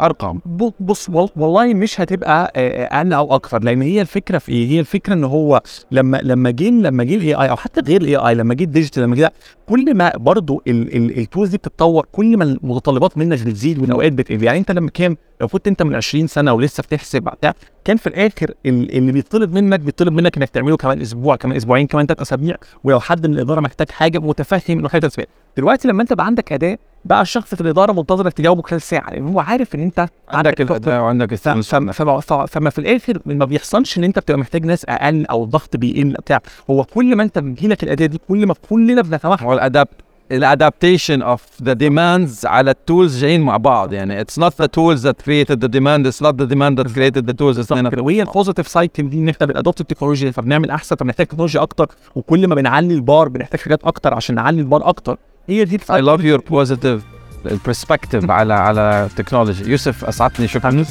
أرقام. 0.00 0.40
ب- 0.46 0.70
بص 0.80 1.08
وال- 1.10 1.28
والله 1.36 1.74
مش 1.74 2.00
هتبقى 2.00 2.52
آه، 2.56 2.84
أقل 2.98 3.12
أو 3.12 3.34
أكثر 3.34 3.62
لأن 3.62 3.82
هي 3.82 4.00
الفكرة 4.00 4.38
في 4.38 4.52
إيه؟ 4.52 4.68
هي 4.68 4.80
الفكرة 4.80 5.14
إن 5.14 5.24
هو 5.24 5.62
لما 5.90 6.20
لما 6.22 6.50
جه 6.50 6.70
لما 6.70 7.04
جه 7.04 7.14
ال 7.16 7.34
AI 7.34 7.50
أو 7.50 7.56
حتى 7.56 7.80
غير 7.80 8.00
ال 8.02 8.16
AI 8.16 8.34
لما 8.34 8.54
جه 8.54 8.64
ال 8.64 8.69
digital 8.69 9.02
لما 9.02 9.16
جه 9.16 9.32
كل 9.68 9.94
ما 9.94 10.12
برضو 10.16 10.62
ال 10.66 10.80
tools 10.80 11.50
دي 11.50 11.56
بتتطور 11.56 12.06
كل 12.12 12.36
ما 12.36 12.44
المتطلبات 12.44 13.18
منك 13.18 13.42
بتزيد 13.46 13.78
والاوقات 13.78 14.12
بتقل. 14.12 14.42
يعني 14.42 14.58
أنت 14.58 14.70
لما 14.70 14.90
كان 14.90 15.16
لو 15.40 15.48
كنت 15.48 15.68
أنت 15.68 15.82
من 15.82 15.94
20 15.94 16.26
سنة 16.26 16.52
ولسه 16.52 16.82
بتحسب 16.82 17.22
بتاع 17.22 17.54
كان 17.84 17.96
في 17.96 18.06
الآخر 18.06 18.54
ال- 18.66 18.96
اللي 18.96 19.12
بيطلب 19.12 19.52
منك 19.52 19.80
بيطلب 19.80 20.12
منك 20.12 20.36
إنك 20.36 20.48
تعمله 20.48 20.76
كمان 20.76 21.00
أسبوع 21.00 21.36
كمان 21.36 21.56
أسبوعين 21.56 21.86
كمان 21.86 22.06
ثلاث 22.06 22.20
أسابيع 22.20 22.56
ولو 22.84 23.00
حد 23.00 23.26
من 23.26 23.34
الإدارة 23.34 23.60
محتاج 23.60 23.90
حاجة 23.90 24.18
متفهم 24.18 24.78
إنه 24.78 24.88
حاجة 24.88 25.10
دلوقتي 25.56 25.88
لما 25.88 26.02
أنت 26.02 26.12
بقى 26.12 26.26
عندك 26.26 26.52
أداة 26.52 26.78
بقى 27.04 27.22
الشخص 27.22 27.54
في 27.54 27.60
الإدارة 27.60 27.92
منتظرك 27.92 28.32
تجاوبه 28.32 28.62
خلال 28.62 28.82
ساعة 28.82 29.10
لأن 29.10 29.28
هو 29.28 29.40
عارف 29.40 29.74
إن 29.74 29.80
أنت 29.80 30.08
عندك 30.28 30.60
الأداة 30.60 31.00
وعندك 31.00 31.34
فما, 31.34 31.60
الثلث 31.60 31.74
فما, 31.96 32.20
فما, 32.46 32.70
في 32.70 32.78
الآخر 32.78 33.18
ما 33.26 33.44
بيحصلش 33.44 33.98
إن 33.98 34.04
أنت 34.04 34.18
بتبقى 34.18 34.40
محتاج 34.40 34.66
ناس 34.66 34.84
أقل 34.84 35.26
أو 35.26 35.44
الضغط 35.44 35.76
بيقل 35.76 36.12
بتاع. 36.12 36.40
هو 36.70 36.84
كل 36.84 37.16
ما 37.16 37.22
أنت 37.22 37.38
بيجيلك 37.38 37.82
الأداة 37.82 38.06
دي 38.06 38.20
كل 38.28 38.46
ما 38.46 38.54
كلنا 38.70 39.02
بنتوحد. 39.02 39.46
هو 39.46 39.52
ال 39.52 39.58
adapt 39.58 39.90
ال 40.32 40.40
adaptation 40.40 41.22
of 41.22 41.46
the 41.62 41.72
demands 41.72 42.46
على 42.46 42.70
ال 42.70 42.78
tools 42.78 43.20
جايين 43.20 43.40
مع 43.40 43.56
بعض. 43.56 43.92
يعني 43.92 44.20
it's 44.20 44.38
not 44.38 44.60
the 44.60 44.66
tools 44.66 45.06
that 45.06 45.22
created 45.22 45.60
the 45.60 45.68
demand 45.68 46.06
it's 46.06 46.22
not 46.22 46.40
the 46.40 46.44
demand 46.44 46.80
that 46.80 46.94
created 46.94 47.26
the 47.26 47.32
tools 47.32 47.72
كده. 47.72 48.02
وهي 48.02 48.22
ال 48.22 48.27
positive 48.27 48.68
cycle 48.68 49.10
دي 49.10 49.18
إن 49.18 49.28
إحنا 49.28 49.46
بن 49.46 49.56
adopt 49.56 49.80
التكنولوجيا 49.80 50.30
فبنعمل 50.30 50.70
أحسن 50.70 50.96
فبنحتاج 50.96 51.26
تكنولوجيا 51.26 51.62
أكتر. 51.62 51.88
وكل 52.14 52.48
ما 52.48 52.54
بنعلي 52.54 52.94
البار 52.94 53.28
بنحتاج 53.28 53.60
حاجات 53.60 53.84
أكتر 53.84 54.14
عشان 54.14 54.34
نعلي 54.34 54.60
البار 54.60 54.88
أكتر. 54.88 55.18
هي 55.48 55.64
دي 55.64 55.78
I 55.78 56.00
love 56.00 56.20
your 56.20 56.40
positive 56.52 57.00
ال 57.46 57.53
perspective 57.53 58.30
على 58.38 58.54
على 58.54 59.08
ال 59.10 59.15
technology 59.15 59.70
يوسف 59.70 60.04
أسعدتني 60.04 60.48
شكرا. 60.48 60.84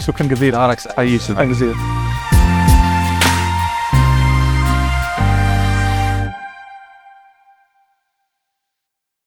شكرا 0.00 0.26
جزيلا. 0.26 0.58
نهارك 0.58 0.78
سعيد 0.78 1.20
شكرا 1.20 1.44
جزيلا. 1.44 1.74